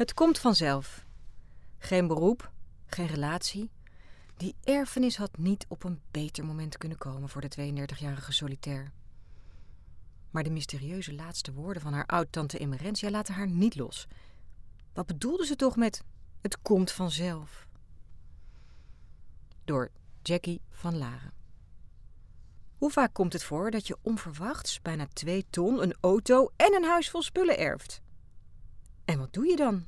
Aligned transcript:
Het 0.00 0.14
komt 0.14 0.38
vanzelf. 0.38 1.06
Geen 1.78 2.06
beroep, 2.06 2.50
geen 2.86 3.06
relatie. 3.06 3.70
Die 4.36 4.54
erfenis 4.64 5.16
had 5.16 5.38
niet 5.38 5.66
op 5.68 5.84
een 5.84 6.00
beter 6.10 6.44
moment 6.44 6.76
kunnen 6.76 6.98
komen 6.98 7.28
voor 7.28 7.40
de 7.40 7.72
32-jarige 7.72 8.32
solitair. 8.32 8.92
Maar 10.30 10.42
de 10.42 10.50
mysterieuze 10.50 11.14
laatste 11.14 11.52
woorden 11.52 11.82
van 11.82 11.92
haar 11.92 12.06
oud-tante 12.06 12.58
Emerentia 12.58 13.10
laten 13.10 13.34
haar 13.34 13.48
niet 13.48 13.74
los. 13.74 14.06
Wat 14.92 15.06
bedoelde 15.06 15.46
ze 15.46 15.56
toch 15.56 15.76
met 15.76 16.04
het 16.40 16.62
komt 16.62 16.92
vanzelf? 16.92 17.66
Door 19.64 19.90
Jackie 20.22 20.60
van 20.70 20.98
Laren. 20.98 21.32
Hoe 22.78 22.90
vaak 22.90 23.14
komt 23.14 23.32
het 23.32 23.44
voor 23.44 23.70
dat 23.70 23.86
je 23.86 23.98
onverwachts 24.02 24.80
bijna 24.82 25.06
twee 25.12 25.46
ton, 25.50 25.82
een 25.82 25.96
auto 26.00 26.50
en 26.56 26.74
een 26.74 26.84
huis 26.84 27.10
vol 27.10 27.22
spullen 27.22 27.58
erft? 27.58 28.02
En 29.10 29.18
wat 29.18 29.32
doe 29.32 29.46
je 29.46 29.56
dan? 29.56 29.86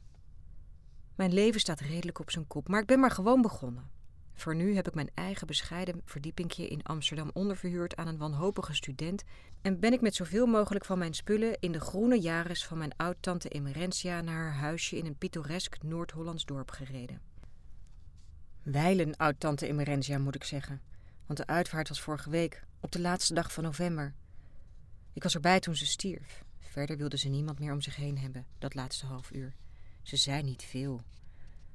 Mijn 1.14 1.32
leven 1.32 1.60
staat 1.60 1.80
redelijk 1.80 2.18
op 2.18 2.30
zijn 2.30 2.46
kop, 2.46 2.68
maar 2.68 2.80
ik 2.80 2.86
ben 2.86 3.00
maar 3.00 3.10
gewoon 3.10 3.42
begonnen. 3.42 3.90
Voor 4.34 4.54
nu 4.54 4.74
heb 4.74 4.88
ik 4.88 4.94
mijn 4.94 5.10
eigen 5.14 5.46
bescheiden 5.46 6.02
verdiepingje 6.04 6.68
in 6.68 6.82
Amsterdam 6.82 7.30
onderverhuurd 7.32 7.96
aan 7.96 8.06
een 8.06 8.18
wanhopige 8.18 8.74
student 8.74 9.22
en 9.60 9.80
ben 9.80 9.92
ik 9.92 10.00
met 10.00 10.14
zoveel 10.14 10.46
mogelijk 10.46 10.84
van 10.84 10.98
mijn 10.98 11.14
spullen 11.14 11.56
in 11.60 11.72
de 11.72 11.80
groene 11.80 12.20
jaris 12.20 12.66
van 12.66 12.78
mijn 12.78 12.96
oud-tante 12.96 13.48
Emerentia 13.48 14.20
naar 14.20 14.42
haar 14.42 14.54
huisje 14.54 14.96
in 14.96 15.06
een 15.06 15.18
pittoresk 15.18 15.82
Noord-Hollands 15.82 16.44
dorp 16.44 16.70
gereden. 16.70 17.20
Wijlen 18.62 19.16
oud-tante 19.16 19.66
Emerentia, 19.66 20.18
moet 20.18 20.34
ik 20.34 20.44
zeggen, 20.44 20.80
want 21.26 21.38
de 21.38 21.46
uitvaart 21.46 21.88
was 21.88 22.00
vorige 22.00 22.30
week, 22.30 22.64
op 22.80 22.92
de 22.92 23.00
laatste 23.00 23.34
dag 23.34 23.52
van 23.52 23.64
november. 23.64 24.14
Ik 25.12 25.22
was 25.22 25.34
erbij 25.34 25.60
toen 25.60 25.76
ze 25.76 25.86
stierf. 25.86 26.44
Verder 26.72 26.96
wilde 26.96 27.18
ze 27.18 27.28
niemand 27.28 27.58
meer 27.58 27.72
om 27.72 27.80
zich 27.80 27.96
heen 27.96 28.18
hebben, 28.18 28.46
dat 28.58 28.74
laatste 28.74 29.06
half 29.06 29.30
uur. 29.30 29.54
Ze 30.02 30.16
zei 30.16 30.42
niet 30.42 30.62
veel. 30.62 31.00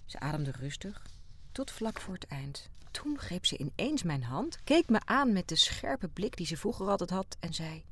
Ze 0.06 0.20
ademde 0.20 0.52
rustig, 0.52 1.06
tot 1.52 1.72
vlak 1.72 2.00
voor 2.00 2.14
het 2.14 2.28
eind. 2.28 2.70
Toen 2.92 3.20
greep 3.20 3.46
ze 3.46 3.58
ineens 3.58 4.04
mijn 4.04 4.24
hand, 4.24 4.64
keek 4.64 4.90
me 4.90 5.00
aan 5.06 5.34
met 5.34 5.48
de 5.48 5.56
scherpe 5.56 6.08
blik 6.08 6.38
die 6.38 6.46
ze 6.46 6.58
vroeger 6.58 6.88
altijd 6.88 7.10
had 7.10 7.38
en 7.40 7.54
zei: 7.54 7.86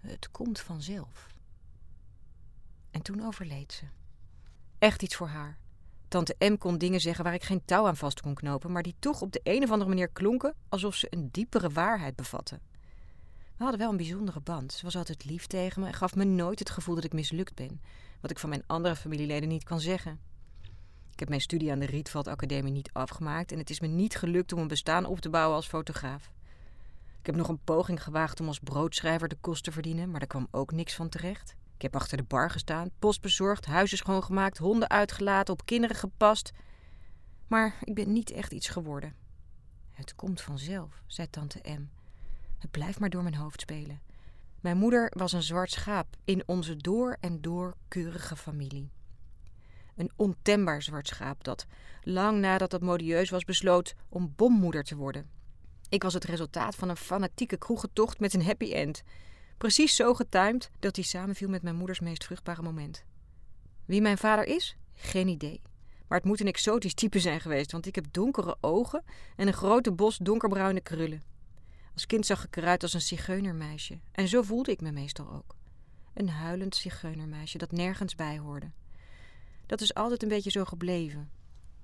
Het 0.00 0.30
komt 0.30 0.60
vanzelf. 0.60 1.34
En 2.90 3.02
toen 3.02 3.26
overleed 3.26 3.72
ze. 3.72 3.84
Echt 4.78 5.02
iets 5.02 5.16
voor 5.16 5.28
haar. 5.28 5.58
Tante 6.08 6.36
M 6.38 6.56
kon 6.56 6.78
dingen 6.78 7.00
zeggen 7.00 7.24
waar 7.24 7.34
ik 7.34 7.44
geen 7.44 7.64
touw 7.64 7.86
aan 7.86 7.96
vast 7.96 8.20
kon 8.20 8.34
knopen, 8.34 8.72
maar 8.72 8.82
die 8.82 8.96
toch 8.98 9.20
op 9.20 9.32
de 9.32 9.40
een 9.42 9.62
of 9.62 9.70
andere 9.70 9.90
manier 9.90 10.08
klonken 10.08 10.54
alsof 10.68 10.94
ze 10.94 11.06
een 11.10 11.28
diepere 11.30 11.70
waarheid 11.70 12.16
bevatten. 12.16 12.73
We 13.56 13.62
hadden 13.62 13.80
wel 13.80 13.90
een 13.90 13.96
bijzondere 13.96 14.40
band. 14.40 14.72
Ze 14.72 14.84
was 14.84 14.96
altijd 14.96 15.24
lief 15.24 15.46
tegen 15.46 15.80
me 15.80 15.86
en 15.86 15.94
gaf 15.94 16.14
me 16.14 16.24
nooit 16.24 16.58
het 16.58 16.70
gevoel 16.70 16.94
dat 16.94 17.04
ik 17.04 17.12
mislukt 17.12 17.54
ben, 17.54 17.80
wat 18.20 18.30
ik 18.30 18.38
van 18.38 18.48
mijn 18.48 18.64
andere 18.66 18.96
familieleden 18.96 19.48
niet 19.48 19.64
kan 19.64 19.80
zeggen. 19.80 20.20
Ik 21.12 21.18
heb 21.20 21.28
mijn 21.28 21.40
studie 21.40 21.72
aan 21.72 21.78
de 21.78 21.86
Rietveld 21.86 22.26
Academie 22.26 22.72
niet 22.72 22.92
afgemaakt 22.92 23.52
en 23.52 23.58
het 23.58 23.70
is 23.70 23.80
me 23.80 23.86
niet 23.86 24.16
gelukt 24.16 24.52
om 24.52 24.58
een 24.58 24.68
bestaan 24.68 25.04
op 25.04 25.20
te 25.20 25.30
bouwen 25.30 25.56
als 25.56 25.66
fotograaf. 25.66 26.32
Ik 27.20 27.26
heb 27.26 27.34
nog 27.34 27.48
een 27.48 27.64
poging 27.64 28.02
gewaagd 28.02 28.40
om 28.40 28.46
als 28.46 28.58
broodschrijver 28.58 29.28
de 29.28 29.36
kost 29.40 29.64
te 29.64 29.72
verdienen, 29.72 30.10
maar 30.10 30.20
daar 30.20 30.28
kwam 30.28 30.48
ook 30.50 30.72
niks 30.72 30.94
van 30.94 31.08
terecht. 31.08 31.56
Ik 31.74 31.82
heb 31.82 31.94
achter 31.94 32.16
de 32.16 32.22
bar 32.22 32.50
gestaan, 32.50 32.90
post 32.98 33.20
bezorgd, 33.20 33.66
huizen 33.66 33.98
schoongemaakt, 33.98 34.58
honden 34.58 34.90
uitgelaten, 34.90 35.54
op 35.54 35.66
kinderen 35.66 35.96
gepast. 35.96 36.52
Maar 37.46 37.76
ik 37.80 37.94
ben 37.94 38.12
niet 38.12 38.30
echt 38.30 38.52
iets 38.52 38.68
geworden. 38.68 39.14
Het 39.90 40.14
komt 40.14 40.40
vanzelf, 40.40 41.02
zei 41.06 41.30
tante 41.30 41.60
M. 41.62 41.93
Het 42.64 42.72
blijft 42.72 43.00
maar 43.00 43.10
door 43.10 43.22
mijn 43.22 43.34
hoofd 43.34 43.60
spelen. 43.60 44.00
Mijn 44.60 44.76
moeder 44.76 45.12
was 45.16 45.32
een 45.32 45.42
zwart 45.42 45.70
schaap 45.70 46.16
in 46.24 46.42
onze 46.46 46.76
door 46.76 47.16
en 47.20 47.40
door 47.40 47.76
keurige 47.88 48.36
familie. 48.36 48.90
Een 49.96 50.10
ontembaar 50.16 50.82
zwart 50.82 51.08
schaap 51.08 51.44
dat, 51.44 51.66
lang 52.02 52.40
nadat 52.40 52.72
het 52.72 52.82
modieus 52.82 53.30
was, 53.30 53.44
besloot 53.44 53.94
om 54.08 54.32
bommoeder 54.36 54.84
te 54.84 54.96
worden. 54.96 55.30
Ik 55.88 56.02
was 56.02 56.14
het 56.14 56.24
resultaat 56.24 56.74
van 56.74 56.88
een 56.88 56.96
fanatieke 56.96 57.56
kroegentocht 57.56 58.20
met 58.20 58.34
een 58.34 58.44
happy 58.44 58.72
end. 58.72 59.02
Precies 59.58 59.96
zo 59.96 60.14
getimed 60.14 60.70
dat 60.78 60.94
die 60.94 61.04
samenviel 61.04 61.48
met 61.48 61.62
mijn 61.62 61.76
moeders 61.76 62.00
meest 62.00 62.24
vruchtbare 62.24 62.62
moment. 62.62 63.04
Wie 63.84 64.00
mijn 64.00 64.18
vader 64.18 64.44
is? 64.44 64.76
Geen 64.94 65.28
idee. 65.28 65.62
Maar 66.08 66.18
het 66.18 66.26
moet 66.26 66.40
een 66.40 66.46
exotisch 66.46 66.94
type 66.94 67.18
zijn 67.18 67.40
geweest, 67.40 67.72
want 67.72 67.86
ik 67.86 67.94
heb 67.94 68.06
donkere 68.10 68.56
ogen 68.60 69.04
en 69.36 69.46
een 69.46 69.52
grote 69.52 69.92
bos 69.92 70.18
donkerbruine 70.18 70.80
krullen. 70.80 71.33
Als 71.94 72.06
kind 72.06 72.26
zag 72.26 72.44
ik 72.44 72.56
eruit 72.56 72.82
als 72.82 72.94
een 72.94 73.00
zigeunermeisje. 73.00 73.98
En 74.12 74.28
zo 74.28 74.42
voelde 74.42 74.70
ik 74.70 74.80
me 74.80 74.92
meestal 74.92 75.32
ook. 75.32 75.54
Een 76.14 76.28
huilend 76.28 76.76
zigeunermeisje 76.76 77.58
dat 77.58 77.72
nergens 77.72 78.14
bij 78.14 78.38
hoorde. 78.38 78.70
Dat 79.66 79.80
is 79.80 79.94
altijd 79.94 80.22
een 80.22 80.28
beetje 80.28 80.50
zo 80.50 80.64
gebleven. 80.64 81.30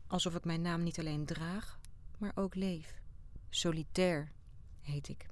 Alsof 0.06 0.34
ik 0.34 0.44
mijn 0.44 0.62
naam 0.62 0.82
niet 0.82 0.98
alleen 0.98 1.25
draag, 1.25 1.78
maar 2.19 2.32
ook 2.34 2.54
leef. 2.54 3.00
Solitair 3.48 4.32
heet 4.81 5.09
ik. 5.09 5.26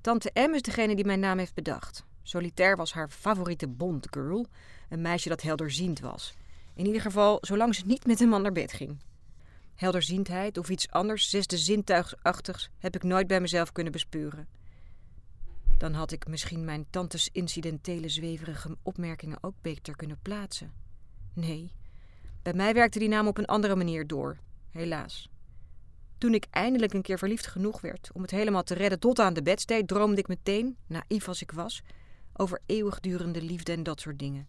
Tante 0.00 0.30
M 0.34 0.54
is 0.54 0.62
degene 0.62 0.94
die 0.94 1.04
mijn 1.04 1.20
naam 1.20 1.38
heeft 1.38 1.54
bedacht. 1.54 2.04
Solitair 2.22 2.76
was 2.76 2.92
haar 2.92 3.08
favoriete 3.08 3.68
bondgirl, 3.68 4.46
een 4.88 5.00
meisje 5.00 5.28
dat 5.28 5.42
helderziend 5.42 6.00
was. 6.00 6.34
In 6.74 6.86
ieder 6.86 7.00
geval, 7.00 7.38
zolang 7.40 7.74
ze 7.74 7.86
niet 7.86 8.06
met 8.06 8.20
een 8.20 8.28
man 8.28 8.42
naar 8.42 8.52
bed 8.52 8.72
ging. 8.72 8.98
Helderziendheid 9.74 10.58
of 10.58 10.68
iets 10.68 10.90
anders, 10.90 11.30
zesde 11.30 11.58
zintuigachtigs, 11.58 12.70
heb 12.78 12.94
ik 12.94 13.02
nooit 13.02 13.26
bij 13.26 13.40
mezelf 13.40 13.72
kunnen 13.72 13.92
bespeuren. 13.92 14.48
Dan 15.78 15.92
had 15.92 16.12
ik 16.12 16.26
misschien 16.26 16.64
mijn 16.64 16.86
tantes 16.90 17.28
incidentele 17.32 18.08
zweverige 18.08 18.76
opmerkingen 18.82 19.38
ook 19.40 19.54
beter 19.60 19.96
kunnen 19.96 20.18
plaatsen. 20.22 20.72
Nee, 21.32 21.72
bij 22.42 22.54
mij 22.54 22.74
werkte 22.74 22.98
die 22.98 23.08
naam 23.08 23.26
op 23.26 23.38
een 23.38 23.46
andere 23.46 23.76
manier 23.76 24.06
door, 24.06 24.38
helaas. 24.70 25.28
Toen 26.18 26.34
ik 26.34 26.46
eindelijk 26.50 26.92
een 26.92 27.02
keer 27.02 27.18
verliefd 27.18 27.46
genoeg 27.46 27.80
werd 27.80 28.10
om 28.12 28.22
het 28.22 28.30
helemaal 28.30 28.62
te 28.62 28.74
redden 28.74 28.98
tot 28.98 29.18
aan 29.18 29.34
de 29.34 29.42
bedstee, 29.42 29.84
droomde 29.84 30.20
ik 30.20 30.28
meteen, 30.28 30.76
naïef 30.86 31.28
als 31.28 31.42
ik 31.42 31.50
was, 31.50 31.82
over 32.32 32.60
eeuwigdurende 32.66 33.42
liefde 33.42 33.72
en 33.72 33.82
dat 33.82 34.00
soort 34.00 34.18
dingen. 34.18 34.46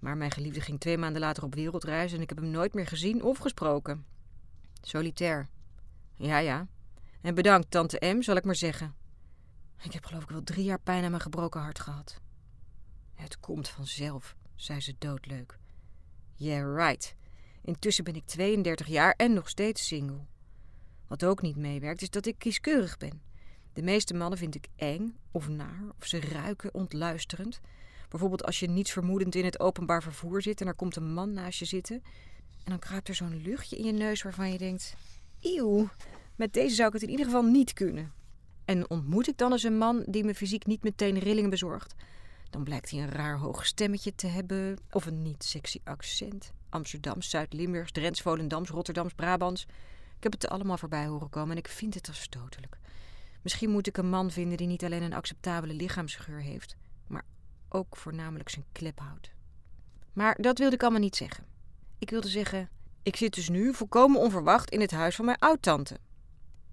Maar 0.00 0.16
mijn 0.16 0.30
geliefde 0.30 0.60
ging 0.60 0.80
twee 0.80 0.98
maanden 0.98 1.20
later 1.20 1.42
op 1.42 1.54
wereldreis 1.54 2.12
en 2.12 2.20
ik 2.20 2.28
heb 2.28 2.38
hem 2.38 2.50
nooit 2.50 2.74
meer 2.74 2.86
gezien 2.86 3.22
of 3.22 3.38
gesproken. 3.38 4.11
Solitair. 4.86 5.48
Ja, 6.16 6.38
ja. 6.38 6.66
En 7.20 7.34
bedankt, 7.34 7.70
tante 7.70 8.14
M, 8.14 8.22
zal 8.22 8.36
ik 8.36 8.44
maar 8.44 8.54
zeggen. 8.54 8.94
Ik 9.82 9.92
heb 9.92 10.04
geloof 10.04 10.22
ik 10.22 10.30
wel 10.30 10.42
drie 10.42 10.64
jaar 10.64 10.80
pijn 10.80 11.04
aan 11.04 11.10
mijn 11.10 11.22
gebroken 11.22 11.60
hart 11.60 11.78
gehad. 11.78 12.20
Het 13.14 13.40
komt 13.40 13.68
vanzelf, 13.68 14.36
zei 14.54 14.80
ze 14.80 14.94
doodleuk. 14.98 15.58
Yeah, 16.34 16.76
right. 16.76 17.14
Intussen 17.62 18.04
ben 18.04 18.14
ik 18.14 18.26
32 18.26 18.86
jaar 18.86 19.14
en 19.16 19.32
nog 19.32 19.48
steeds 19.48 19.86
single. 19.86 20.26
Wat 21.06 21.24
ook 21.24 21.42
niet 21.42 21.56
meewerkt, 21.56 22.02
is 22.02 22.10
dat 22.10 22.26
ik 22.26 22.38
kieskeurig 22.38 22.96
ben. 22.96 23.22
De 23.72 23.82
meeste 23.82 24.14
mannen 24.14 24.38
vind 24.38 24.54
ik 24.54 24.68
eng 24.76 25.16
of 25.30 25.48
naar, 25.48 25.82
of 25.98 26.06
ze 26.06 26.20
ruiken 26.20 26.74
ontluisterend. 26.74 27.60
Bijvoorbeeld 28.08 28.44
als 28.44 28.60
je 28.60 28.68
niets 28.68 28.92
vermoedend 28.92 29.34
in 29.34 29.44
het 29.44 29.60
openbaar 29.60 30.02
vervoer 30.02 30.42
zit 30.42 30.60
en 30.60 30.66
er 30.66 30.74
komt 30.74 30.96
een 30.96 31.12
man 31.12 31.32
naast 31.32 31.58
je 31.58 31.64
zitten. 31.64 32.02
En 32.64 32.70
dan 32.70 32.78
kruipt 32.78 33.08
er 33.08 33.14
zo'n 33.14 33.42
luchtje 33.42 33.76
in 33.76 33.84
je 33.84 33.92
neus 33.92 34.22
waarvan 34.22 34.52
je 34.52 34.58
denkt: 34.58 34.94
Eeuw, 35.40 35.88
met 36.36 36.52
deze 36.52 36.74
zou 36.74 36.88
ik 36.88 36.94
het 36.94 37.02
in 37.02 37.10
ieder 37.10 37.24
geval 37.24 37.42
niet 37.42 37.72
kunnen. 37.72 38.12
En 38.64 38.90
ontmoet 38.90 39.28
ik 39.28 39.36
dan 39.36 39.52
eens 39.52 39.62
een 39.62 39.78
man 39.78 40.04
die 40.06 40.24
me 40.24 40.34
fysiek 40.34 40.66
niet 40.66 40.82
meteen 40.82 41.18
rillingen 41.18 41.50
bezorgt, 41.50 41.94
dan 42.50 42.64
blijkt 42.64 42.90
hij 42.90 43.00
een 43.00 43.10
raar 43.10 43.38
hoog 43.38 43.66
stemmetje 43.66 44.14
te 44.14 44.26
hebben 44.26 44.78
of 44.90 45.06
een 45.06 45.22
niet 45.22 45.44
sexy 45.44 45.80
accent. 45.84 46.52
Amsterdams, 46.68 47.30
Zuid-Limburgs, 47.30 47.92
Drents, 47.92 48.22
Volendams, 48.22 48.70
Rotterdams, 48.70 49.12
Brabants. 49.14 49.62
Ik 50.16 50.22
heb 50.22 50.32
het 50.32 50.48
allemaal 50.48 50.78
voorbij 50.78 51.06
horen 51.06 51.30
komen 51.30 51.50
en 51.50 51.56
ik 51.56 51.68
vind 51.68 51.94
het 51.94 52.08
afstotelijk. 52.08 52.78
Misschien 53.42 53.70
moet 53.70 53.86
ik 53.86 53.96
een 53.96 54.08
man 54.08 54.30
vinden 54.30 54.56
die 54.56 54.66
niet 54.66 54.84
alleen 54.84 55.02
een 55.02 55.12
acceptabele 55.12 55.72
lichaamsgeur 55.72 56.40
heeft, 56.40 56.76
maar 57.06 57.24
ook 57.68 57.96
voornamelijk 57.96 58.48
zijn 58.48 58.64
klep 58.72 58.98
houdt. 58.98 59.30
Maar 60.12 60.36
dat 60.40 60.58
wilde 60.58 60.74
ik 60.74 60.82
allemaal 60.82 61.00
niet 61.00 61.16
zeggen. 61.16 61.44
Ik 62.02 62.10
wilde 62.10 62.28
zeggen, 62.28 62.68
ik 63.02 63.16
zit 63.16 63.34
dus 63.34 63.48
nu 63.48 63.74
volkomen 63.74 64.20
onverwacht 64.20 64.70
in 64.70 64.80
het 64.80 64.90
huis 64.90 65.16
van 65.16 65.24
mijn 65.24 65.38
oud-tante. 65.38 65.98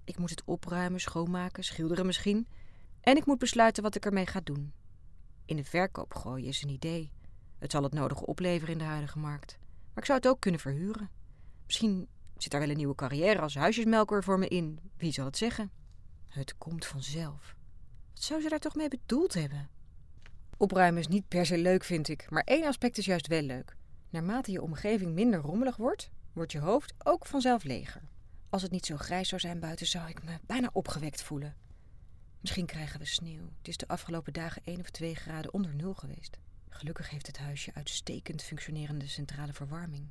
Ik 0.04 0.18
moet 0.18 0.30
het 0.30 0.42
opruimen, 0.44 1.00
schoonmaken, 1.00 1.64
schilderen 1.64 2.06
misschien. 2.06 2.48
En 3.00 3.16
ik 3.16 3.26
moet 3.26 3.38
besluiten 3.38 3.82
wat 3.82 3.94
ik 3.94 4.04
ermee 4.04 4.26
ga 4.26 4.40
doen. 4.44 4.72
In 5.44 5.56
de 5.56 5.64
verkoop 5.64 6.14
gooien 6.14 6.48
is 6.48 6.62
een 6.62 6.68
idee. 6.68 7.12
Het 7.58 7.70
zal 7.70 7.82
het 7.82 7.92
nodige 7.92 8.26
opleveren 8.26 8.72
in 8.72 8.78
de 8.78 8.84
huidige 8.84 9.18
markt. 9.18 9.58
Maar 9.60 9.98
ik 9.98 10.04
zou 10.04 10.18
het 10.18 10.28
ook 10.28 10.40
kunnen 10.40 10.60
verhuren. 10.60 11.10
Misschien 11.66 12.08
zit 12.36 12.50
daar 12.50 12.60
wel 12.60 12.70
een 12.70 12.76
nieuwe 12.76 12.94
carrière 12.94 13.40
als 13.40 13.54
huisjesmelker 13.54 14.24
voor 14.24 14.38
me 14.38 14.48
in. 14.48 14.80
Wie 14.96 15.12
zal 15.12 15.24
het 15.24 15.36
zeggen? 15.36 15.70
Het 16.28 16.58
komt 16.58 16.86
vanzelf. 16.86 17.56
Wat 18.14 18.22
zou 18.22 18.40
ze 18.40 18.48
daar 18.48 18.58
toch 18.58 18.74
mee 18.74 18.88
bedoeld 18.88 19.34
hebben? 19.34 19.70
Opruimen 20.56 21.00
is 21.00 21.08
niet 21.08 21.28
per 21.28 21.46
se 21.46 21.58
leuk, 21.58 21.84
vind 21.84 22.08
ik. 22.08 22.30
Maar 22.30 22.42
één 22.44 22.66
aspect 22.66 22.98
is 22.98 23.04
juist 23.04 23.26
wel 23.26 23.42
leuk. 23.42 23.78
Naarmate 24.10 24.52
je 24.52 24.62
omgeving 24.62 25.14
minder 25.14 25.40
rommelig 25.40 25.76
wordt, 25.76 26.10
wordt 26.32 26.52
je 26.52 26.58
hoofd 26.58 26.94
ook 27.02 27.26
vanzelf 27.26 27.64
leger. 27.64 28.02
Als 28.48 28.62
het 28.62 28.70
niet 28.70 28.86
zo 28.86 28.96
grijs 28.96 29.28
zou 29.28 29.40
zijn 29.40 29.60
buiten, 29.60 29.86
zou 29.86 30.08
ik 30.08 30.24
me 30.24 30.38
bijna 30.46 30.70
opgewekt 30.72 31.22
voelen. 31.22 31.56
Misschien 32.40 32.66
krijgen 32.66 32.98
we 33.00 33.06
sneeuw. 33.06 33.44
Het 33.58 33.68
is 33.68 33.76
de 33.76 33.88
afgelopen 33.88 34.32
dagen 34.32 34.62
één 34.64 34.80
of 34.80 34.90
twee 34.90 35.14
graden 35.14 35.52
onder 35.52 35.74
nul 35.74 35.94
geweest. 35.94 36.38
Gelukkig 36.68 37.10
heeft 37.10 37.26
het 37.26 37.38
huisje 37.38 37.74
uitstekend 37.74 38.42
functionerende 38.42 39.06
centrale 39.06 39.52
verwarming. 39.52 40.06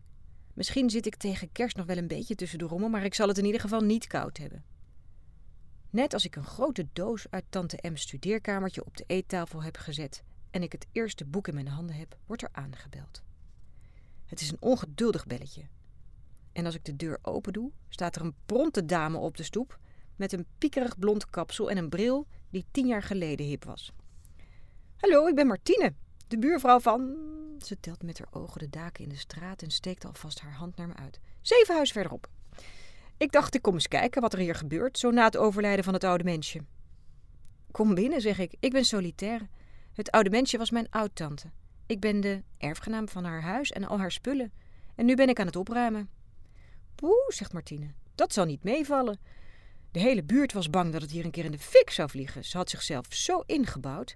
Misschien 0.53 0.89
zit 0.89 1.05
ik 1.05 1.15
tegen 1.15 1.51
kerst 1.51 1.75
nog 1.75 1.85
wel 1.85 1.97
een 1.97 2.07
beetje 2.07 2.35
tussen 2.35 2.59
de 2.59 2.65
rommel, 2.65 2.89
maar 2.89 3.03
ik 3.03 3.13
zal 3.13 3.27
het 3.27 3.37
in 3.37 3.45
ieder 3.45 3.61
geval 3.61 3.81
niet 3.81 4.07
koud 4.07 4.37
hebben. 4.37 4.63
Net 5.89 6.13
als 6.13 6.25
ik 6.25 6.35
een 6.35 6.43
grote 6.43 6.87
doos 6.93 7.25
uit 7.29 7.45
Tante 7.49 7.79
M's 7.81 8.01
studeerkamertje 8.01 8.85
op 8.85 8.97
de 8.97 9.03
eettafel 9.07 9.63
heb 9.63 9.77
gezet 9.77 10.23
en 10.51 10.63
ik 10.63 10.71
het 10.71 10.87
eerste 10.91 11.25
boek 11.25 11.47
in 11.47 11.53
mijn 11.53 11.67
handen 11.67 11.95
heb, 11.95 12.17
wordt 12.25 12.41
er 12.41 12.49
aangebeld. 12.51 13.23
Het 14.29 14.41
is 14.41 14.51
een 14.51 14.61
ongeduldig 14.61 15.25
belletje. 15.25 15.67
En 16.51 16.65
als 16.65 16.75
ik 16.75 16.85
de 16.85 16.95
deur 16.95 17.19
open 17.21 17.53
doe, 17.53 17.71
staat 17.89 18.15
er 18.15 18.21
een 18.21 18.35
pronte 18.45 18.85
dame 18.85 19.17
op 19.17 19.37
de 19.37 19.43
stoep 19.43 19.79
met 20.15 20.33
een 20.33 20.45
piekerig 20.57 20.99
blond 20.99 21.29
kapsel 21.29 21.69
en 21.69 21.77
een 21.77 21.89
bril 21.89 22.27
die 22.49 22.65
tien 22.71 22.87
jaar 22.87 23.03
geleden 23.03 23.45
hip 23.45 23.63
was. 23.63 23.91
Hallo, 24.97 25.27
ik 25.27 25.35
ben 25.35 25.47
Martine, 25.47 25.93
de 26.27 26.39
buurvrouw 26.39 26.79
van. 26.79 27.17
Ze 27.65 27.79
telt 27.79 28.03
met 28.03 28.17
haar 28.17 28.27
ogen 28.31 28.59
de 28.59 28.69
daken 28.69 29.03
in 29.03 29.09
de 29.09 29.15
straat 29.15 29.61
en 29.61 29.71
steekt 29.71 30.05
alvast 30.05 30.39
haar 30.39 30.53
hand 30.53 30.75
naar 30.75 30.87
me 30.87 30.95
uit. 30.95 31.19
Zeven 31.41 31.75
huis 31.75 31.91
verderop. 31.91 32.27
Ik 33.17 33.31
dacht, 33.31 33.55
ik 33.55 33.61
kom 33.61 33.73
eens 33.73 33.87
kijken 33.87 34.21
wat 34.21 34.33
er 34.33 34.39
hier 34.39 34.55
gebeurt, 34.55 34.97
zo 34.97 35.11
na 35.11 35.25
het 35.25 35.37
overlijden 35.37 35.83
van 35.83 35.93
het 35.93 36.03
oude 36.03 36.23
mensje. 36.23 36.61
Kom 37.71 37.95
binnen, 37.95 38.21
zeg 38.21 38.39
ik. 38.39 38.55
Ik 38.59 38.71
ben 38.71 38.85
solitaire. 38.85 39.47
Het 39.93 40.11
oude 40.11 40.29
mensje 40.29 40.57
was 40.57 40.71
mijn 40.71 40.89
oud-tante. 40.89 41.51
Ik 41.89 41.99
ben 41.99 42.21
de 42.21 42.43
erfgenaam 42.57 43.07
van 43.07 43.23
haar 43.23 43.41
huis 43.41 43.71
en 43.71 43.83
al 43.83 43.99
haar 43.99 44.11
spullen. 44.11 44.51
En 44.95 45.05
nu 45.05 45.15
ben 45.15 45.29
ik 45.29 45.39
aan 45.39 45.45
het 45.45 45.55
opruimen. 45.55 46.09
Poeh, 46.95 47.27
zegt 47.27 47.53
Martine. 47.53 47.91
Dat 48.15 48.33
zal 48.33 48.45
niet 48.45 48.63
meevallen. 48.63 49.19
De 49.91 49.99
hele 49.99 50.23
buurt 50.23 50.53
was 50.53 50.69
bang 50.69 50.91
dat 50.91 51.01
het 51.01 51.11
hier 51.11 51.25
een 51.25 51.31
keer 51.31 51.45
in 51.45 51.51
de 51.51 51.59
fik 51.59 51.89
zou 51.89 52.09
vliegen. 52.09 52.45
Ze 52.45 52.57
had 52.57 52.69
zichzelf 52.69 53.05
zo 53.09 53.43
ingebouwd. 53.45 54.15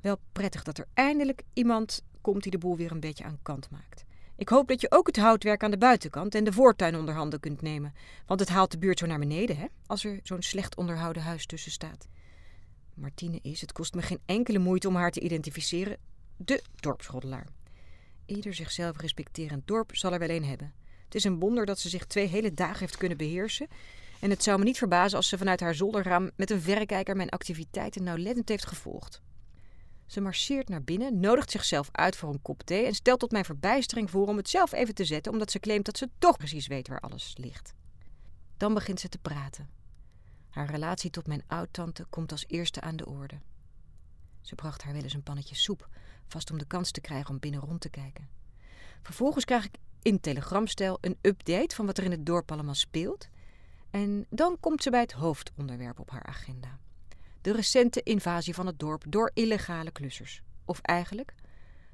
Wel 0.00 0.18
prettig 0.32 0.62
dat 0.62 0.78
er 0.78 0.86
eindelijk 0.94 1.42
iemand 1.52 2.02
komt 2.20 2.42
die 2.42 2.52
de 2.52 2.58
boel 2.58 2.76
weer 2.76 2.90
een 2.90 3.00
beetje 3.00 3.24
aan 3.24 3.38
kant 3.42 3.70
maakt. 3.70 4.04
Ik 4.36 4.48
hoop 4.48 4.68
dat 4.68 4.80
je 4.80 4.90
ook 4.90 5.06
het 5.06 5.16
houtwerk 5.16 5.62
aan 5.62 5.70
de 5.70 5.78
buitenkant 5.78 6.34
en 6.34 6.44
de 6.44 6.52
voortuin 6.52 6.96
onder 6.96 7.14
handen 7.14 7.40
kunt 7.40 7.62
nemen. 7.62 7.94
Want 8.26 8.40
het 8.40 8.48
haalt 8.48 8.70
de 8.70 8.78
buurt 8.78 8.98
zo 8.98 9.06
naar 9.06 9.18
beneden, 9.18 9.56
hè? 9.56 9.66
Als 9.86 10.04
er 10.04 10.20
zo'n 10.22 10.42
slecht 10.42 10.76
onderhouden 10.76 11.22
huis 11.22 11.46
tussen 11.46 11.72
staat. 11.72 12.08
Martine 12.94 13.38
is, 13.42 13.60
het 13.60 13.72
kost 13.72 13.94
me 13.94 14.02
geen 14.02 14.20
enkele 14.26 14.58
moeite 14.58 14.88
om 14.88 14.94
haar 14.94 15.10
te 15.10 15.20
identificeren, 15.20 15.98
de 16.36 16.62
dorpsroddelaar. 16.80 17.46
Ieder 18.26 18.54
zichzelf 18.54 19.00
respecterend 19.00 19.66
dorp 19.66 19.96
zal 19.96 20.12
er 20.12 20.18
wel 20.18 20.28
een 20.28 20.44
hebben. 20.44 20.74
Het 21.04 21.14
is 21.14 21.24
een 21.24 21.38
wonder 21.38 21.66
dat 21.66 21.78
ze 21.78 21.88
zich 21.88 22.04
twee 22.06 22.26
hele 22.26 22.54
dagen 22.54 22.78
heeft 22.78 22.96
kunnen 22.96 23.18
beheersen. 23.18 23.68
En 24.20 24.30
het 24.30 24.42
zou 24.42 24.58
me 24.58 24.64
niet 24.64 24.78
verbazen 24.78 25.16
als 25.16 25.28
ze 25.28 25.38
vanuit 25.38 25.60
haar 25.60 25.74
zolderraam 25.74 26.30
met 26.36 26.50
een 26.50 26.60
verrekijker 26.60 27.16
mijn 27.16 27.28
activiteiten 27.28 28.02
nauwlettend 28.02 28.48
heeft 28.48 28.66
gevolgd. 28.66 29.22
Ze 30.06 30.20
marcheert 30.20 30.68
naar 30.68 30.82
binnen, 30.82 31.20
nodigt 31.20 31.50
zichzelf 31.50 31.88
uit 31.92 32.16
voor 32.16 32.28
een 32.28 32.42
kop 32.42 32.62
thee 32.62 32.86
en 32.86 32.94
stelt 32.94 33.20
tot 33.20 33.30
mijn 33.30 33.44
verbijstering 33.44 34.10
voor 34.10 34.26
om 34.26 34.36
het 34.36 34.48
zelf 34.48 34.72
even 34.72 34.94
te 34.94 35.04
zetten, 35.04 35.32
omdat 35.32 35.50
ze 35.50 35.60
claimt 35.60 35.84
dat 35.84 35.98
ze 35.98 36.10
toch 36.18 36.36
precies 36.36 36.66
weet 36.66 36.88
waar 36.88 37.00
alles 37.00 37.34
ligt. 37.36 37.74
Dan 38.56 38.74
begint 38.74 39.00
ze 39.00 39.08
te 39.08 39.18
praten. 39.18 39.68
Haar 40.50 40.70
relatie 40.70 41.10
tot 41.10 41.26
mijn 41.26 41.42
oud-tante 41.46 42.04
komt 42.10 42.32
als 42.32 42.44
eerste 42.48 42.80
aan 42.80 42.96
de 42.96 43.06
orde. 43.06 43.40
Ze 44.44 44.54
bracht 44.54 44.82
haar 44.82 44.92
wel 44.92 45.02
eens 45.02 45.14
een 45.14 45.22
pannetje 45.22 45.54
soep, 45.54 45.88
vast 46.26 46.50
om 46.50 46.58
de 46.58 46.66
kans 46.66 46.90
te 46.90 47.00
krijgen 47.00 47.30
om 47.30 47.38
binnen 47.38 47.60
rond 47.60 47.80
te 47.80 47.90
kijken. 47.90 48.28
Vervolgens 49.02 49.44
krijg 49.44 49.64
ik 49.64 49.76
in 50.02 50.20
telegramstijl 50.20 50.98
een 51.00 51.18
update 51.20 51.74
van 51.74 51.86
wat 51.86 51.98
er 51.98 52.04
in 52.04 52.10
het 52.10 52.26
dorp 52.26 52.52
allemaal 52.52 52.74
speelt. 52.74 53.28
En 53.90 54.26
dan 54.30 54.56
komt 54.60 54.82
ze 54.82 54.90
bij 54.90 55.00
het 55.00 55.12
hoofdonderwerp 55.12 56.00
op 56.00 56.10
haar 56.10 56.24
agenda 56.24 56.78
de 57.44 57.52
recente 57.52 58.02
invasie 58.02 58.54
van 58.54 58.66
het 58.66 58.78
dorp 58.78 59.04
door 59.08 59.30
illegale 59.34 59.90
klussers. 59.90 60.42
Of 60.64 60.80
eigenlijk, 60.80 61.34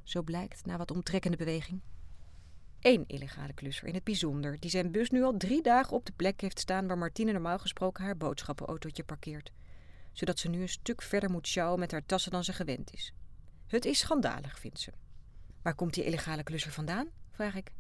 zo 0.03 0.23
blijkt 0.23 0.67
na 0.67 0.77
wat 0.77 0.91
omtrekkende 0.91 1.37
beweging, 1.37 1.81
één 2.81 3.05
illegale 3.07 3.53
klusser 3.53 3.87
in 3.87 3.95
het 3.95 4.05
bijzonder, 4.05 4.61
die 4.61 4.71
zijn 4.71 4.91
bus 4.91 5.11
nu 5.11 5.23
al 5.23 5.37
drie 5.37 5.63
dagen 5.63 5.97
op 5.97 6.07
de 6.07 6.13
plek 6.13 6.41
heeft 6.41 6.59
staan 6.59 6.87
waar 6.87 6.99
Martine 6.99 7.33
normaal 7.33 7.59
gesproken 7.59 8.05
haar 8.05 8.17
boodschappenautootje 8.17 9.05
parkeert, 9.05 9.53
zodat 10.13 10.39
ze 10.39 10.49
nu 10.49 10.61
een 10.61 10.69
stuk 10.69 11.03
verder 11.03 11.31
moet 11.31 11.47
sjouwen 11.47 11.79
met 11.79 11.91
haar 11.91 12.07
tassen 12.07 12.31
dan 12.31 12.45
ze 12.45 12.53
gewend 12.53 12.93
is. 12.93 13.13
Het 13.67 13.85
is 13.85 13.99
schandalig, 13.99 14.59
vindt 14.59 14.81
ze. 14.81 14.93
Waar 15.63 15.75
komt 15.75 15.95
die 15.95 16.05
illegale 16.05 16.43
klusser 16.43 16.73
vandaan? 16.73 17.09
vraag 17.31 17.55
ik. 17.55 17.73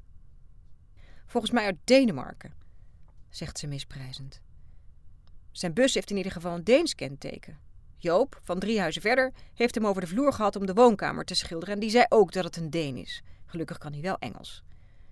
Volgens 1.26 1.52
mij 1.52 1.64
uit 1.64 1.76
Denemarken, 1.84 2.54
zegt 3.28 3.58
ze 3.58 3.66
misprijzend. 3.66 4.40
Zijn 5.50 5.74
bus 5.74 5.94
heeft 5.94 6.10
in 6.10 6.16
ieder 6.16 6.32
geval 6.32 6.54
een 6.54 6.64
Deens 6.64 6.94
kenteken. 6.94 7.58
Joop, 7.96 8.40
van 8.42 8.58
drie 8.58 8.80
huizen 8.80 9.02
verder, 9.02 9.32
heeft 9.54 9.74
hem 9.74 9.86
over 9.86 10.00
de 10.00 10.06
vloer 10.06 10.32
gehad 10.32 10.56
om 10.56 10.66
de 10.66 10.74
woonkamer 10.74 11.24
te 11.24 11.34
schilderen 11.34 11.74
en 11.74 11.80
die 11.80 11.90
zei 11.90 12.04
ook 12.08 12.32
dat 12.32 12.44
het 12.44 12.56
een 12.56 12.70
Deen 12.70 12.96
is. 12.96 13.22
Gelukkig 13.46 13.78
kan 13.78 13.92
hij 13.92 14.02
wel 14.02 14.18
Engels. 14.18 14.62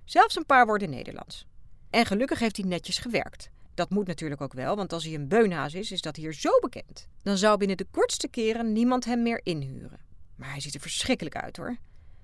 Zelfs 0.05 0.37
een 0.37 0.47
paar 0.47 0.67
woorden 0.67 0.91
Nederlands. 0.91 1.47
En 1.91 2.07
gelukkig 2.07 2.39
heeft 2.39 2.57
hij 2.57 2.67
netjes 2.67 2.99
gewerkt. 2.99 3.51
Dat 3.79 3.91
moet 3.91 4.07
natuurlijk 4.07 4.41
ook 4.41 4.53
wel, 4.53 4.77
want 4.77 4.93
als 4.93 5.05
hij 5.05 5.15
een 5.15 5.29
beunhaas 5.29 5.75
is, 5.75 5.93
is 5.93 6.01
dat 6.01 6.17
hier 6.17 6.33
zo 6.33 6.51
bekend. 6.61 7.09
Dan 7.23 7.37
zou 7.37 7.59
binnen 7.59 7.77
de 7.77 7.87
kortste 7.91 8.29
keren 8.29 8.73
niemand 8.73 9.05
hem 9.05 9.23
meer 9.23 9.41
inhuren. 9.43 10.01
Maar 10.37 10.51
hij 10.51 10.61
ziet 10.61 10.75
er 10.75 10.81
verschrikkelijk 10.81 11.37
uit 11.37 11.57
hoor. 11.57 11.67
Hij 11.67 11.79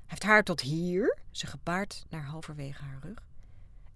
heeft 0.06 0.22
haar 0.22 0.42
tot 0.42 0.60
hier, 0.60 1.18
ze 1.30 1.46
gebaard 1.46 2.04
naar 2.08 2.24
halverwege 2.24 2.82
haar 2.82 2.98
rug. 3.02 3.26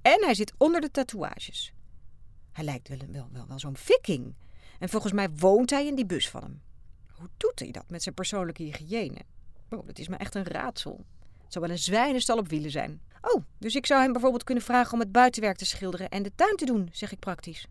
En 0.03 0.25
hij 0.25 0.35
zit 0.35 0.53
onder 0.59 0.81
de 0.81 0.91
tatoeages. 0.91 1.73
Hij 2.53 2.65
lijkt 2.65 2.89
wel, 2.89 2.99
wel, 3.11 3.29
wel, 3.33 3.47
wel 3.47 3.59
zo'n 3.59 3.77
viking. 3.77 4.35
En 4.79 4.89
volgens 4.89 5.13
mij 5.13 5.31
woont 5.31 5.71
hij 5.71 5.87
in 5.87 5.95
die 5.95 6.07
bus 6.07 6.29
van 6.29 6.43
hem. 6.43 6.63
Hoe 7.07 7.29
doet 7.37 7.59
hij 7.59 7.71
dat 7.71 7.91
met 7.91 8.03
zijn 8.03 8.15
persoonlijke 8.15 8.63
hygiëne? 8.63 9.21
Oh, 9.71 9.87
dat 9.87 9.99
is 9.99 10.09
me 10.09 10.17
echt 10.17 10.35
een 10.35 10.47
raadsel. 10.47 11.05
Het 11.49 11.57
zou 11.57 11.67
wel 11.67 11.75
een 11.77 11.83
zwijnenstal 11.83 12.39
op 12.39 12.49
wielen 12.49 12.71
zijn. 12.71 13.01
Oh, 13.21 13.43
dus 13.59 13.75
ik 13.75 13.87
zou 13.87 14.03
hem 14.03 14.13
bijvoorbeeld 14.13 14.45
kunnen 14.45 14.65
vragen 14.65 14.93
om 14.93 15.01
het 15.01 15.13
buitenwerk 15.13 15.57
te 15.57 15.67
schilderen 15.67 16.09
en 16.09 16.23
de 16.23 16.33
tuin 16.35 16.57
te 16.57 16.65
doen, 16.65 16.89
zeg 16.93 17.13
ik 17.13 17.19
praktisch. 17.19 17.67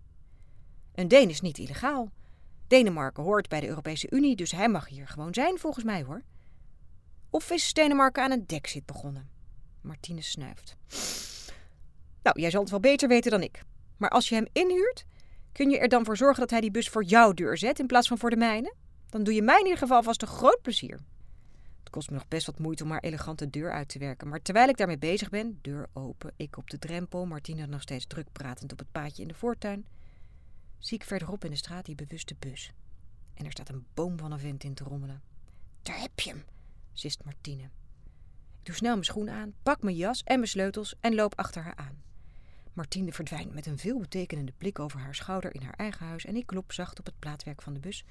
Een 0.96 1.08
Deen 1.08 1.30
is 1.30 1.42
niet 1.42 1.58
illegaal. 1.58 2.12
Denemarken 2.68 3.24
hoort 3.24 3.50
bij 3.50 3.60
de 3.60 3.68
Europese 3.68 4.08
Unie, 4.10 4.36
dus 4.36 4.52
hij 4.52 4.70
mag 4.70 4.88
hier 4.88 5.08
gewoon 5.08 5.34
zijn, 5.34 5.60
volgens 5.60 5.86
mij 5.86 6.04
hoor. 6.04 6.22
Of 7.30 7.52
is 7.52 7.74
Denemarken 7.74 8.24
aan 8.24 8.32
een 8.32 8.48
dekzit 8.48 8.86
begonnen? 8.86 9.30
Martine 9.82 10.22
snuift. 10.22 10.76
Nou, 12.24 12.40
jij 12.40 12.50
zal 12.50 12.62
het 12.62 12.70
wel 12.70 12.80
beter 12.80 13.08
weten 13.08 13.32
dan 13.32 13.42
ik. 13.42 13.64
Maar 13.98 14.10
als 14.10 14.30
je 14.30 14.36
hem 14.36 14.48
inhuurt, 14.52 15.06
kun 15.52 15.70
je 15.70 15.80
er 15.80 15.90
dan 15.90 16.06
voor 16.06 16.18
zorgen 16.18 16.40
dat 16.40 16.50
hij 16.50 16.62
die 16.62 16.72
bus 16.72 16.90
voor 16.90 17.04
jouw 17.04 17.34
deur 17.34 17.58
zet 17.58 17.80
in 17.80 17.88
plaats 17.88 18.08
van 18.08 18.18
voor 18.18 18.30
de 18.30 18.36
mijne? 18.36 18.74
Dan 19.10 19.24
doe 19.24 19.34
je 19.34 19.42
mij 19.42 19.60
in 19.60 19.66
ieder 19.66 19.80
geval 19.80 20.04
vast 20.04 20.22
een 20.22 20.28
groot 20.28 20.62
plezier. 20.62 21.00
Het 21.88 21.96
kost 21.96 22.10
me 22.10 22.16
nog 22.16 22.28
best 22.28 22.46
wat 22.46 22.60
moeite 22.60 22.84
om 22.84 22.92
haar 22.92 23.00
elegante 23.00 23.50
deur 23.50 23.72
uit 23.72 23.90
te 23.90 24.00
werken. 24.00 24.28
Maar 24.28 24.42
terwijl 24.42 24.70
ik 24.70 24.78
daarmee 24.78 24.98
bezig 24.98 25.30
ben, 25.30 25.60
deur 25.62 25.90
open, 25.94 26.34
ik 26.36 26.58
op 26.58 26.70
de 26.70 26.80
drempel, 26.80 27.26
Martina 27.26 27.66
nog 27.66 27.82
steeds 27.82 28.08
druk 28.08 28.32
pratend 28.32 28.72
op 28.72 28.80
het 28.80 28.92
paadje 28.92 29.22
in 29.22 29.28
de 29.28 29.34
voortuin, 29.34 29.86
zie 30.78 30.98
ik 30.98 31.04
verderop 31.04 31.44
in 31.46 31.52
de 31.52 31.58
straat 31.58 31.86
die 31.86 31.96
bewuste 31.96 32.36
bus. 32.40 32.72
En 33.34 33.46
er 33.46 33.52
staat 33.52 33.70
een 33.70 33.86
boom 33.94 34.18
van 34.18 34.32
een 34.32 34.40
vent 34.40 34.64
in 34.64 34.74
te 34.74 34.84
rommelen. 34.84 35.22
Daar 35.82 36.00
heb 36.00 36.20
je 36.20 36.30
hem, 36.30 36.44
zist 36.94 37.24
Martine. 37.24 37.64
Ik 38.60 38.66
doe 38.66 38.76
snel 38.76 38.94
mijn 38.94 39.06
schoen 39.06 39.30
aan, 39.30 39.54
pak 39.64 39.82
mijn 39.82 39.96
jas 39.96 40.24
en 40.24 40.36
mijn 40.36 40.48
sleutels 40.48 40.96
en 41.00 41.16
loop 41.16 41.36
achter 41.36 41.64
haar 41.64 41.76
aan. 41.76 42.04
Martine 42.74 43.14
verdwijnt 43.14 43.54
met 43.54 43.66
een 43.66 43.78
veelbetekenende 43.78 44.54
blik 44.58 44.80
over 44.80 45.00
haar 45.00 45.16
schouder 45.16 45.54
in 45.54 45.62
haar 45.62 45.76
eigen 45.78 46.06
huis 46.06 46.26
en 46.26 46.36
ik 46.36 46.46
klop 46.46 46.72
zacht 46.72 47.00
op 47.00 47.06
het 47.06 47.20
plaatwerk 47.20 47.62
van 47.62 47.74
de 47.74 47.80
bus 47.80 48.06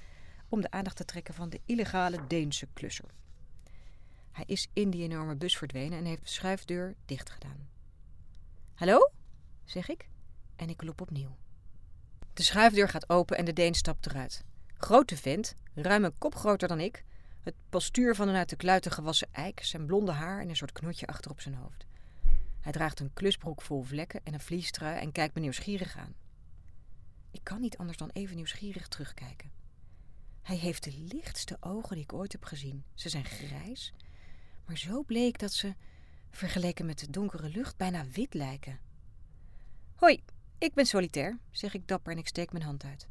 om 0.49 0.61
de 0.61 0.71
aandacht 0.71 0.95
te 0.95 1.05
trekken 1.05 1.33
van 1.33 1.49
de 1.49 1.61
illegale 1.65 2.27
Deense 2.27 2.67
klusser. 2.73 3.09
Hij 4.37 4.45
is 4.47 4.67
in 4.73 4.89
die 4.89 5.03
enorme 5.03 5.35
bus 5.35 5.57
verdwenen 5.57 5.97
en 5.97 6.05
heeft 6.05 6.21
de 6.21 6.29
schuifdeur 6.29 6.95
dicht 7.05 7.29
gedaan. 7.29 7.69
Hallo? 8.73 9.11
zeg 9.65 9.89
ik 9.89 10.07
en 10.55 10.69
ik 10.69 10.77
klop 10.77 11.01
opnieuw. 11.01 11.35
De 12.33 12.43
schuifdeur 12.43 12.89
gaat 12.89 13.09
open 13.09 13.37
en 13.37 13.45
de 13.45 13.53
Deen 13.53 13.73
stapt 13.73 14.05
eruit. 14.05 14.43
Grote 14.73 15.17
vent, 15.17 15.55
ruim 15.73 16.03
een 16.03 16.17
kop 16.17 16.35
groter 16.35 16.67
dan 16.67 16.79
ik, 16.79 17.03
het 17.43 17.53
postuur 17.69 18.15
van 18.15 18.27
een 18.27 18.35
uit 18.35 18.49
de 18.49 18.55
kluiten 18.55 18.91
gewassen 18.91 19.27
eik, 19.31 19.63
zijn 19.63 19.85
blonde 19.85 20.11
haar 20.11 20.41
en 20.41 20.49
een 20.49 20.55
soort 20.55 20.71
knotje 20.71 21.07
achter 21.07 21.31
op 21.31 21.41
zijn 21.41 21.55
hoofd. 21.55 21.85
Hij 22.59 22.71
draagt 22.71 22.99
een 22.99 23.13
klusbroek 23.13 23.61
vol 23.61 23.83
vlekken 23.83 24.21
en 24.23 24.33
een 24.33 24.39
vliestrui 24.39 24.99
en 24.99 25.11
kijkt 25.11 25.35
me 25.35 25.41
nieuwsgierig 25.41 25.97
aan. 25.97 26.15
Ik 27.31 27.43
kan 27.43 27.61
niet 27.61 27.77
anders 27.77 27.97
dan 27.97 28.09
even 28.13 28.35
nieuwsgierig 28.35 28.87
terugkijken. 28.87 29.51
Hij 30.41 30.57
heeft 30.57 30.83
de 30.83 30.93
lichtste 30.97 31.57
ogen 31.59 31.95
die 31.95 32.03
ik 32.03 32.13
ooit 32.13 32.31
heb 32.31 32.43
gezien. 32.43 32.83
Ze 32.93 33.09
zijn 33.09 33.25
grijs, 33.25 33.93
maar 34.67 34.77
zo 34.77 35.03
bleek 35.03 35.39
dat 35.39 35.53
ze, 35.53 35.75
vergeleken 36.29 36.85
met 36.85 36.99
de 36.99 37.09
donkere 37.09 37.49
lucht, 37.49 37.77
bijna 37.77 38.05
wit 38.05 38.33
lijken. 38.33 38.79
Hoi, 39.95 40.23
ik 40.57 40.73
ben 40.73 40.85
solitair, 40.85 41.39
zeg 41.51 41.73
ik 41.73 41.87
dapper 41.87 42.11
en 42.11 42.17
ik 42.17 42.27
steek 42.27 42.51
mijn 42.51 42.63
hand 42.63 42.83
uit. 42.83 43.07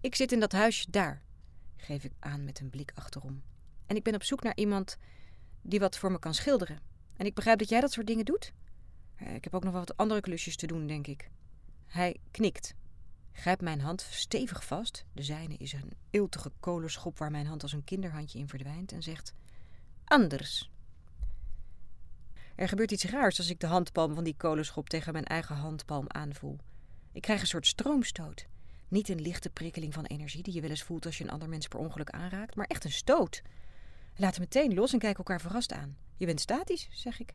Ik 0.00 0.14
zit 0.14 0.32
in 0.32 0.40
dat 0.40 0.52
huisje 0.52 0.90
daar, 0.90 1.22
geef 1.76 2.04
ik 2.04 2.12
aan 2.18 2.44
met 2.44 2.60
een 2.60 2.70
blik 2.70 2.92
achterom. 2.94 3.42
En 3.86 3.96
ik 3.96 4.02
ben 4.02 4.14
op 4.14 4.22
zoek 4.22 4.42
naar 4.42 4.56
iemand 4.56 4.96
die 5.62 5.80
wat 5.80 5.98
voor 5.98 6.12
me 6.12 6.18
kan 6.18 6.34
schilderen. 6.34 6.80
En 7.16 7.26
ik 7.26 7.34
begrijp 7.34 7.58
dat 7.58 7.68
jij 7.68 7.80
dat 7.80 7.92
soort 7.92 8.06
dingen 8.06 8.24
doet? 8.24 8.52
Eh, 9.16 9.34
ik 9.34 9.44
heb 9.44 9.54
ook 9.54 9.64
nog 9.64 9.72
wat 9.72 9.96
andere 9.96 10.20
klusjes 10.20 10.56
te 10.56 10.66
doen, 10.66 10.86
denk 10.86 11.06
ik. 11.06 11.30
Hij 11.86 12.16
knikt, 12.30 12.74
grijpt 13.32 13.62
mijn 13.62 13.80
hand 13.80 14.00
stevig 14.10 14.64
vast. 14.64 15.04
De 15.12 15.22
zijne 15.22 15.56
is 15.56 15.72
een 15.72 15.92
iltige 16.10 16.52
kolenschop 16.60 17.18
waar 17.18 17.30
mijn 17.30 17.46
hand 17.46 17.62
als 17.62 17.72
een 17.72 17.84
kinderhandje 17.84 18.38
in 18.38 18.48
verdwijnt 18.48 18.92
en 18.92 19.02
zegt: 19.02 19.34
Anders. 20.04 20.70
Er 22.56 22.68
gebeurt 22.68 22.90
iets 22.92 23.04
raars 23.04 23.38
als 23.38 23.50
ik 23.50 23.60
de 23.60 23.66
handpalm 23.66 24.14
van 24.14 24.24
die 24.24 24.36
kolenschop 24.36 24.88
tegen 24.88 25.12
mijn 25.12 25.24
eigen 25.24 25.56
handpalm 25.56 26.04
aanvoel. 26.08 26.58
Ik 27.12 27.22
krijg 27.22 27.40
een 27.40 27.46
soort 27.46 27.66
stroomstoot. 27.66 28.46
Niet 28.88 29.08
een 29.08 29.20
lichte 29.20 29.50
prikkeling 29.50 29.94
van 29.94 30.04
energie 30.04 30.42
die 30.42 30.54
je 30.54 30.60
wel 30.60 30.70
eens 30.70 30.82
voelt 30.82 31.06
als 31.06 31.18
je 31.18 31.24
een 31.24 31.30
ander 31.30 31.48
mens 31.48 31.68
per 31.68 31.78
ongeluk 31.78 32.10
aanraakt, 32.10 32.54
maar 32.54 32.66
echt 32.66 32.84
een 32.84 32.92
stoot. 32.92 33.42
Laten 34.16 34.40
meteen 34.40 34.74
los 34.74 34.92
en 34.92 34.98
kijken 34.98 35.18
elkaar 35.18 35.40
verrast 35.40 35.72
aan. 35.72 35.96
Je 36.16 36.26
bent 36.26 36.40
statisch, 36.40 36.88
zeg 36.90 37.20
ik. 37.20 37.34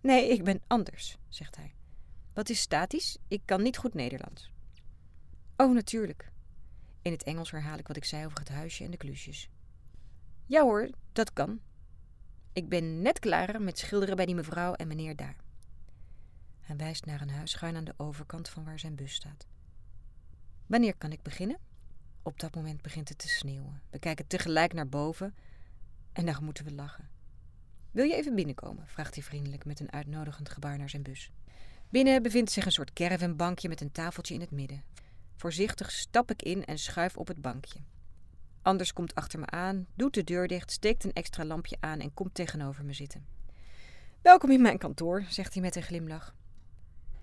Nee, 0.00 0.28
ik 0.28 0.44
ben 0.44 0.62
anders, 0.66 1.16
zegt 1.28 1.56
hij. 1.56 1.74
Wat 2.32 2.48
is 2.48 2.60
statisch? 2.60 3.18
Ik 3.28 3.42
kan 3.44 3.62
niet 3.62 3.76
goed 3.76 3.94
Nederlands. 3.94 4.52
Oh, 5.56 5.74
natuurlijk. 5.74 6.30
In 7.02 7.12
het 7.12 7.22
Engels 7.22 7.50
herhaal 7.50 7.78
ik 7.78 7.86
wat 7.86 7.96
ik 7.96 8.04
zei 8.04 8.24
over 8.24 8.38
het 8.38 8.48
huisje 8.48 8.84
en 8.84 8.90
de 8.90 8.96
klusjes. 8.96 9.48
Ja 10.46 10.62
hoor, 10.62 10.90
dat 11.12 11.32
kan. 11.32 11.60
Ik 12.52 12.68
ben 12.68 13.02
net 13.02 13.18
klaar 13.18 13.62
met 13.62 13.78
schilderen 13.78 14.16
bij 14.16 14.26
die 14.26 14.34
mevrouw 14.34 14.72
en 14.72 14.88
meneer 14.88 15.16
daar. 15.16 15.36
Hij 16.60 16.76
wijst 16.76 17.06
naar 17.06 17.20
een 17.20 17.30
huis 17.30 17.50
schuin 17.50 17.76
aan 17.76 17.84
de 17.84 17.94
overkant 17.96 18.48
van 18.48 18.64
waar 18.64 18.78
zijn 18.78 18.94
bus 18.94 19.14
staat. 19.14 19.46
Wanneer 20.66 20.96
kan 20.96 21.12
ik 21.12 21.22
beginnen? 21.22 21.58
Op 22.22 22.40
dat 22.40 22.54
moment 22.54 22.82
begint 22.82 23.08
het 23.08 23.18
te 23.18 23.28
sneeuwen. 23.28 23.82
We 23.90 23.98
kijken 23.98 24.26
tegelijk 24.26 24.72
naar 24.72 24.88
boven 24.88 25.34
en 26.12 26.26
dan 26.26 26.44
moeten 26.44 26.64
we 26.64 26.72
lachen. 26.72 27.08
Wil 27.90 28.04
je 28.04 28.14
even 28.14 28.34
binnenkomen? 28.34 28.88
vraagt 28.88 29.14
hij 29.14 29.24
vriendelijk 29.24 29.64
met 29.64 29.80
een 29.80 29.92
uitnodigend 29.92 30.48
gebaar 30.48 30.78
naar 30.78 30.90
zijn 30.90 31.02
bus. 31.02 31.32
Binnen 31.88 32.22
bevindt 32.22 32.50
zich 32.50 32.64
een 32.64 32.72
soort 32.72 32.92
caravanbankje 32.92 33.68
met 33.68 33.80
een 33.80 33.92
tafeltje 33.92 34.34
in 34.34 34.40
het 34.40 34.50
midden. 34.50 34.84
Voorzichtig 35.36 35.90
stap 35.90 36.30
ik 36.30 36.42
in 36.42 36.64
en 36.64 36.78
schuif 36.78 37.16
op 37.16 37.28
het 37.28 37.42
bankje. 37.42 37.80
Anders 38.68 38.92
komt 38.92 39.14
achter 39.14 39.38
me 39.38 39.46
aan, 39.46 39.86
doet 39.94 40.14
de 40.14 40.24
deur 40.24 40.48
dicht, 40.48 40.70
steekt 40.70 41.04
een 41.04 41.12
extra 41.12 41.44
lampje 41.44 41.76
aan 41.80 42.00
en 42.00 42.14
komt 42.14 42.34
tegenover 42.34 42.84
me 42.84 42.92
zitten. 42.92 43.26
Welkom 44.22 44.50
in 44.50 44.62
mijn 44.62 44.78
kantoor, 44.78 45.24
zegt 45.28 45.52
hij 45.52 45.62
met 45.62 45.76
een 45.76 45.82
glimlach. 45.82 46.34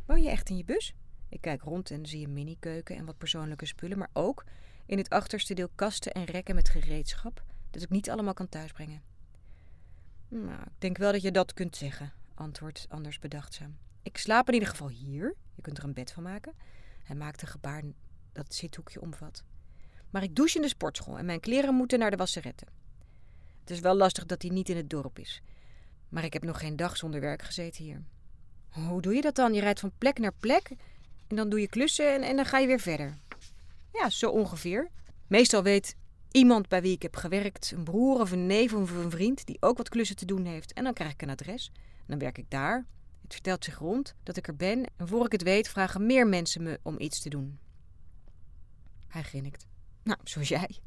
Woon 0.06 0.22
je 0.22 0.30
echt 0.30 0.50
in 0.50 0.58
je 0.58 0.64
bus? 0.64 0.96
Ik 1.30 1.42
kijk 1.42 1.62
rond 1.62 1.92
en 1.92 2.06
zie 2.06 2.26
een 2.26 2.34
minikeuken 2.34 2.96
en 2.96 3.06
wat 3.06 3.18
persoonlijke 3.18 3.66
spullen, 3.66 3.98
maar 3.98 4.10
ook 4.14 4.44
in 4.86 4.98
het 4.98 5.10
achterste 5.10 5.54
deel 5.54 5.70
kasten 5.76 6.12
en 6.12 6.24
rekken 6.24 6.56
met 6.56 6.70
gereedschap 6.70 7.44
dat 7.72 7.82
ik 7.82 7.90
niet 7.90 8.10
allemaal 8.10 8.34
kan 8.34 8.50
thuisbrengen. 8.50 9.02
Nou, 10.28 10.62
ik 10.62 10.80
denk 10.82 10.98
wel 10.98 11.12
dat 11.12 11.22
je 11.22 11.32
dat 11.32 11.54
kunt 11.54 11.76
zeggen, 11.76 12.14
antwoordt 12.34 12.86
Anders 12.90 13.20
bedachtzaam. 13.20 13.78
Ik 14.04 14.18
slaap 14.18 14.48
in 14.48 14.54
ieder 14.54 14.70
geval 14.70 14.90
hier. 14.90 15.36
Je 15.56 15.62
kunt 15.62 15.78
er 15.78 15.84
een 15.84 15.94
bed 15.94 16.12
van 16.12 16.24
maken. 16.24 16.54
Hij 17.04 17.16
maakt 17.16 17.42
een 17.42 17.48
gebaar 17.48 17.82
dat 18.32 18.44
het 18.44 18.56
zithoekje 18.56 19.02
omvat. 19.02 19.44
Maar 20.16 20.24
ik 20.24 20.36
douche 20.36 20.56
in 20.56 20.62
de 20.62 20.68
sportschool 20.68 21.18
en 21.18 21.26
mijn 21.26 21.40
kleren 21.40 21.76
moeten 21.76 22.00
naar 22.00 22.12
de 22.12 22.18
wasseretten. 22.18 22.68
Het 23.60 23.70
is 23.70 23.80
wel 23.80 23.96
lastig 23.96 24.26
dat 24.26 24.42
hij 24.42 24.52
niet 24.52 24.70
in 24.70 24.76
het 24.76 24.90
dorp 24.90 25.20
is. 25.20 25.42
Maar 26.10 26.24
ik 26.24 26.34
heb 26.34 26.44
nog 26.44 26.60
geen 26.60 26.76
dag 26.76 26.98
zonder 26.98 27.22
werk 27.22 27.42
gezeten 27.42 27.84
hier. 27.84 28.04
Hoe 28.70 29.02
doe 29.02 29.14
je 29.14 29.22
dat 29.22 29.36
dan? 29.36 29.54
Je 29.54 29.60
rijdt 29.60 29.80
van 29.80 29.92
plek 29.98 30.20
naar 30.20 30.34
plek 30.40 30.70
en 31.28 31.36
dan 31.36 31.50
doe 31.50 31.60
je 31.60 31.68
klussen 31.68 32.14
en, 32.14 32.22
en 32.22 32.36
dan 32.36 32.46
ga 32.46 32.58
je 32.58 32.68
weer 32.68 32.80
verder. 32.80 33.18
Ja, 33.94 34.10
zo 34.10 34.30
ongeveer. 34.30 34.90
Meestal 35.28 35.64
weet 35.64 35.96
iemand 36.32 36.68
bij 36.68 36.82
wie 36.82 36.94
ik 36.94 37.02
heb 37.02 37.16
gewerkt, 37.16 37.72
een 37.72 37.84
broer 37.84 38.20
of 38.20 38.32
een 38.32 38.46
neef 38.46 38.74
of 38.74 38.92
een 38.92 39.12
vriend, 39.12 39.46
die 39.46 39.58
ook 39.60 39.78
wat 39.78 39.90
klussen 39.90 40.16
te 40.16 40.26
doen 40.26 40.46
heeft. 40.46 40.74
En 40.74 40.84
dan 40.84 40.94
krijg 40.94 41.12
ik 41.12 41.22
een 41.22 41.30
adres. 41.30 41.72
Dan 42.06 42.20
werk 42.20 42.38
ik 42.38 42.50
daar. 42.50 42.86
Het 43.22 43.34
vertelt 43.34 43.64
zich 43.64 43.78
rond 43.78 44.16
dat 44.24 44.38
ik 44.38 44.48
er 44.48 44.56
ben 44.56 44.86
en 44.96 45.08
voor 45.08 45.26
ik 45.26 45.32
het 45.32 45.44
weet 45.44 45.70
vragen 45.70 46.06
meer 46.06 46.28
mensen 46.28 46.64
me 46.64 46.80
om 46.84 47.00
iets 47.00 47.22
te 47.22 47.30
doen. 47.30 47.60
Hij 49.08 49.24
grinnikt. 49.24 49.74
Nou, 50.06 50.20
zoals 50.24 50.48
jij. 50.48 50.80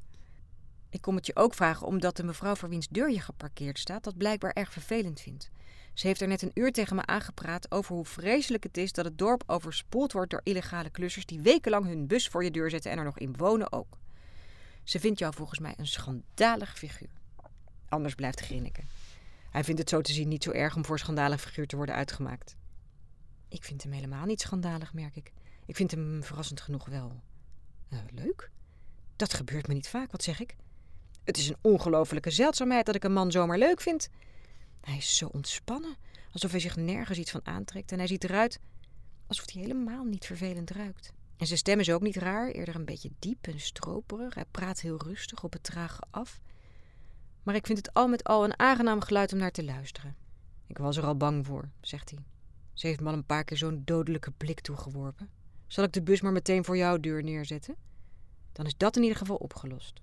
Ik 0.91 1.01
kom 1.01 1.15
het 1.15 1.27
je 1.27 1.37
ook 1.37 1.55
vragen 1.55 1.87
omdat 1.87 2.17
de 2.17 2.23
mevrouw 2.23 2.55
voor 2.55 2.69
wiens 2.69 2.89
deur 2.89 3.11
je 3.11 3.21
geparkeerd 3.21 3.79
staat 3.79 4.05
dat 4.05 4.17
blijkbaar 4.17 4.53
erg 4.53 4.73
vervelend 4.73 5.21
vindt. 5.21 5.51
Ze 5.95 6.07
heeft 6.07 6.21
er 6.21 6.29
net 6.29 6.43
een 6.43 6.51
uur 6.55 6.73
tegen 6.73 6.97
me 6.97 7.07
aangepraat 7.07 7.71
over 7.71 7.95
hoe 7.95 8.05
vreselijk 8.05 8.63
het 8.63 8.77
is 8.77 8.93
dat 8.93 9.05
het 9.05 9.19
dorp 9.19 9.43
overspoeld 9.47 10.13
wordt 10.13 10.31
door 10.31 10.41
illegale 10.43 10.91
klussers 10.91 11.27
die 11.27 11.41
wekenlang 11.41 11.87
hun 11.87 12.07
bus 12.07 12.29
voor 12.29 12.45
je 12.45 12.51
deur 12.51 12.71
zetten 12.71 12.91
en 12.91 12.99
er 12.99 13.05
nog 13.05 13.19
in 13.19 13.37
wonen 13.37 13.73
ook. 13.73 13.99
Ze 14.85 15.01
vindt 15.01 15.19
jou 15.19 15.35
volgens 15.35 15.59
mij 15.59 15.75
een 15.77 15.87
schandalig 15.87 16.79
figuur. 16.79 17.21
Anders 17.89 18.15
blijft 18.15 18.41
grinniken. 18.41 18.89
Hij 19.51 19.65
vindt 19.65 19.81
het 19.81 19.89
zo 19.89 20.01
te 20.01 20.13
zien 20.13 20.29
niet 20.29 20.43
zo 20.43 20.51
erg 20.51 20.77
om 20.77 20.85
voor 20.85 20.99
schandalig 20.99 21.41
figuur 21.41 21.67
te 21.67 21.77
worden 21.77 21.95
uitgemaakt. 21.95 22.57
Ik 23.49 23.65
vind 23.65 23.83
hem 23.83 23.93
helemaal 23.93 24.27
niet 24.27 24.41
schandalig, 24.41 24.95
merk 24.95 25.17
ik. 25.17 25.33
Ik 25.67 25.77
vind 25.77 25.91
hem 25.91 26.23
verrassend 26.23 26.61
genoeg 26.61 26.87
wel 26.87 27.23
uh, 27.93 27.99
leuk. 28.11 28.51
Dat 29.19 29.35
gebeurt 29.35 29.69
me 29.69 29.75
niet 29.75 29.89
vaak, 29.89 30.11
wat 30.11 30.23
zeg 30.23 30.41
ik? 30.41 30.57
Het 31.25 31.37
is 31.37 31.49
een 31.49 31.57
ongelofelijke 31.61 32.31
zeldzaamheid 32.31 32.87
dat 32.87 32.95
ik 32.95 33.05
een 33.05 33.13
man 33.13 33.31
zomaar 33.31 33.59
leuk 33.59 33.81
vind. 33.81 34.09
Hij 34.81 34.97
is 34.97 35.17
zo 35.17 35.27
ontspannen, 35.27 35.97
alsof 36.33 36.51
hij 36.51 36.61
zich 36.61 36.77
nergens 36.77 37.19
iets 37.19 37.31
van 37.31 37.47
aantrekt. 37.47 37.93
En 37.93 37.99
hij 37.99 38.07
ziet 38.07 38.25
eruit 38.25 38.61
alsof 39.27 39.53
hij 39.53 39.63
helemaal 39.63 40.05
niet 40.05 40.27
vervelend 40.27 40.71
ruikt. 40.71 41.13
En 41.37 41.47
zijn 41.47 41.59
stem 41.59 41.81
is 41.81 41.91
ook 41.91 42.03
niet 42.03 42.17
raar, 42.17 42.51
eerder 42.51 42.75
een 42.75 42.85
beetje 42.85 43.11
diep 43.19 43.47
en 43.47 43.61
stroperig. 43.61 44.35
Hij 44.35 44.45
praat 44.51 44.81
heel 44.81 45.03
rustig 45.03 45.45
op 45.45 45.53
het 45.53 45.63
trage 45.63 46.03
af. 46.11 46.41
Maar 47.43 47.55
ik 47.55 47.67
vind 47.67 47.79
het 47.79 47.95
al 47.95 48.09
met 48.09 48.25
al 48.25 48.45
een 48.45 48.59
aangenaam 48.59 49.01
geluid 49.01 49.33
om 49.33 49.39
naar 49.39 49.51
te 49.51 49.65
luisteren. 49.65 50.17
Ik 50.67 50.79
was 50.79 50.97
er 50.97 51.05
al 51.05 51.17
bang 51.17 51.47
voor, 51.47 51.69
zegt 51.81 52.11
hij. 52.11 52.19
Ze 52.73 52.87
heeft 52.87 53.01
me 53.01 53.09
al 53.09 53.15
een 53.15 53.27
paar 53.27 53.45
keer 53.45 53.57
zo'n 53.57 53.83
dodelijke 53.85 54.31
blik 54.31 54.61
toegeworpen. 54.61 55.31
Zal 55.67 55.85
ik 55.85 55.93
de 55.93 56.03
bus 56.03 56.21
maar 56.21 56.33
meteen 56.33 56.65
voor 56.65 56.77
jouw 56.77 56.99
deur 56.99 57.23
neerzetten? 57.23 57.77
Dan 58.53 58.67
is 58.67 58.77
dat 58.77 58.97
in 58.97 59.03
ieder 59.03 59.19
geval 59.19 59.37
opgelost. 59.37 60.01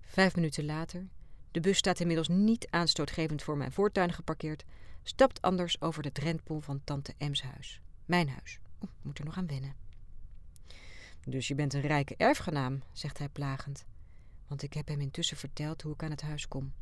Vijf 0.00 0.34
minuten 0.34 0.64
later, 0.64 1.06
de 1.50 1.60
bus 1.60 1.78
staat 1.78 2.00
inmiddels 2.00 2.28
niet 2.28 2.66
aanstootgevend 2.70 3.42
voor 3.42 3.56
mijn 3.56 3.72
voortuin 3.72 4.12
geparkeerd, 4.12 4.64
stapt 5.02 5.42
Anders 5.42 5.80
over 5.80 6.02
de 6.02 6.12
drempel 6.12 6.60
van 6.60 6.80
tante 6.84 7.14
M's 7.18 7.42
huis. 7.42 7.80
Mijn 8.04 8.28
huis. 8.28 8.58
Oh, 8.78 8.90
moet 9.02 9.18
er 9.18 9.24
nog 9.24 9.36
aan 9.36 9.46
wennen. 9.46 9.74
Dus 11.24 11.48
je 11.48 11.54
bent 11.54 11.74
een 11.74 11.80
rijke 11.80 12.14
erfgenaam, 12.16 12.82
zegt 12.92 13.18
hij 13.18 13.28
plagend. 13.28 13.84
Want 14.46 14.62
ik 14.62 14.72
heb 14.72 14.88
hem 14.88 15.00
intussen 15.00 15.36
verteld 15.36 15.82
hoe 15.82 15.92
ik 15.92 16.02
aan 16.02 16.10
het 16.10 16.22
huis 16.22 16.48
kom. 16.48 16.72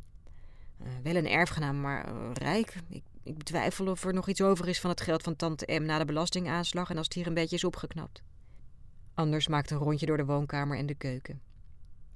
Uh, 0.83 0.89
wel 1.03 1.17
een 1.17 1.29
erfgenaam, 1.29 1.81
maar 1.81 2.15
uh, 2.15 2.31
rijk. 2.33 2.75
Ik, 2.89 3.03
ik, 3.23 3.39
betwijfel 3.39 3.87
of 3.87 4.05
er 4.05 4.15
nog 4.15 4.29
iets 4.29 4.43
over 4.43 4.69
is 4.69 4.81
van 4.81 4.91
het 4.91 5.01
geld 5.01 5.23
van 5.23 5.37
tante 5.37 5.79
M 5.79 5.85
na 5.85 5.99
de 5.99 6.05
belastingaanslag 6.05 6.91
en 6.91 6.97
als 6.97 7.07
het 7.07 7.15
hier 7.15 7.27
een 7.27 7.35
beetje 7.35 7.57
is 7.57 7.65
opgeknapt. 7.65 8.23
Anders 9.15 9.49
maakt 9.49 9.71
een 9.71 9.79
rondje 9.79 10.07
door 10.07 10.17
de 10.17 10.25
woonkamer 10.25 10.79
en 10.79 10.87
de 10.87 10.95
keuken. 10.95 11.41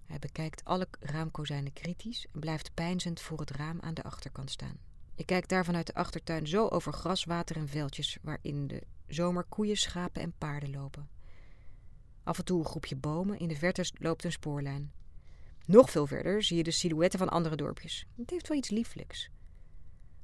Hij 0.07 0.19
bekijkt 0.19 0.65
alle 0.65 0.89
raamkozijnen 1.01 1.73
kritisch 1.73 2.27
en 2.33 2.41
blijft 2.41 2.75
peinzend 2.75 3.21
voor 3.21 3.41
het 3.41 3.51
raam 3.51 3.81
aan 3.81 3.95
de 3.95 4.03
achterkant 4.03 4.51
staan. 4.51 4.77
Ik 5.15 5.27
kijk 5.27 5.49
daar 5.49 5.65
vanuit 5.65 5.87
de 5.87 5.95
achtertuin 5.95 6.47
zo 6.47 6.67
over 6.67 6.93
gras, 6.93 7.25
water 7.25 7.57
en 7.57 7.69
veldjes 7.69 8.19
waarin 8.23 8.67
de 8.67 8.83
zomer 9.07 9.45
koeien, 9.45 9.77
schapen 9.77 10.23
en 10.23 10.33
paarden 10.39 10.71
lopen. 10.71 11.09
Af 12.23 12.39
en 12.39 12.45
toe 12.45 12.59
een 12.59 12.67
groepje 12.67 12.97
bomen, 12.97 13.39
in 13.39 13.49
de 13.49 13.57
verte 13.57 13.91
loopt 13.93 14.25
een 14.25 14.33
spoorlijn. 14.33 14.93
Nog 15.65 15.91
veel 15.91 16.07
verder 16.07 16.43
zie 16.43 16.57
je 16.57 16.63
de 16.63 16.71
silhouetten 16.71 17.19
van 17.19 17.29
andere 17.29 17.57
dorpjes. 17.57 18.07
Het 18.17 18.31
heeft 18.31 18.49
wel 18.49 18.57
iets 18.57 18.71
lieflijks. 18.71 19.31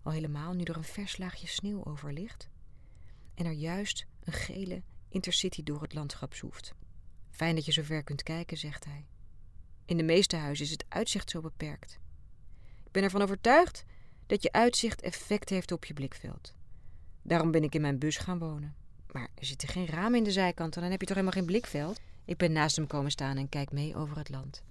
Al 0.03 0.13
helemaal 0.13 0.53
nu 0.53 0.63
er 0.63 0.77
een 0.77 0.85
vers 0.85 1.19
laagje 1.19 1.47
sneeuw 1.47 1.85
over 1.85 2.13
ligt 2.13 2.49
en 3.35 3.47
er 3.47 3.53
juist 3.53 4.07
een 4.25 4.33
gele 4.33 4.83
intercity 5.15 5.63
door 5.63 5.83
het 5.83 5.95
landschap 5.95 6.35
zoeft. 6.35 6.75
Fijn 7.31 7.55
dat 7.55 7.65
je 7.65 7.73
zo 7.73 7.83
ver 7.83 8.03
kunt 8.03 8.23
kijken, 8.23 8.57
zegt 8.57 8.85
hij. 8.85 9.07
In 9.85 9.97
de 9.97 10.03
meeste 10.03 10.37
huizen 10.37 10.65
is 10.65 10.71
het 10.71 10.85
uitzicht 10.89 11.31
zo 11.31 11.41
beperkt. 11.41 11.99
Ik 12.85 12.91
ben 12.91 13.03
ervan 13.03 13.23
overtuigd 13.23 13.85
dat 14.27 14.43
je 14.43 14.53
uitzicht 14.53 15.01
effect 15.01 15.49
heeft 15.49 15.73
op 15.73 15.85
je 15.85 15.95
blikveld. 15.95 16.55
Daarom 17.23 17.51
ben 17.51 17.63
ik 17.63 17.75
in 17.75 17.81
mijn 17.81 17.99
bus 17.99 18.17
gaan 18.17 18.39
wonen. 18.39 18.75
Maar 19.13 19.29
er 19.35 19.45
zitten 19.45 19.69
geen 19.69 19.87
ramen 19.87 20.19
in 20.19 20.25
de 20.25 20.33
zijkant, 20.33 20.75
dan 20.75 20.83
heb 20.83 21.01
je 21.01 21.07
toch 21.07 21.17
helemaal 21.17 21.39
geen 21.39 21.47
blikveld? 21.47 22.01
Ik 22.25 22.37
ben 22.37 22.53
naast 22.53 22.77
hem 22.77 22.87
komen 22.87 23.11
staan 23.11 23.37
en 23.37 23.49
kijk 23.49 23.73
mee 23.73 23.97
over 23.97 24.17
het 24.17 24.29
land. 24.29 24.63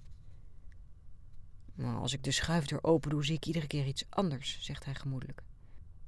Nou, 1.74 2.00
als 2.00 2.12
ik 2.12 2.24
de 2.24 2.30
schuifdeur 2.30 2.84
open 2.84 3.10
doe, 3.10 3.24
zie 3.24 3.36
ik 3.36 3.46
iedere 3.46 3.66
keer 3.66 3.86
iets 3.86 4.04
anders, 4.08 4.58
zegt 4.60 4.84
hij 4.84 4.94
gemoedelijk. 4.94 5.42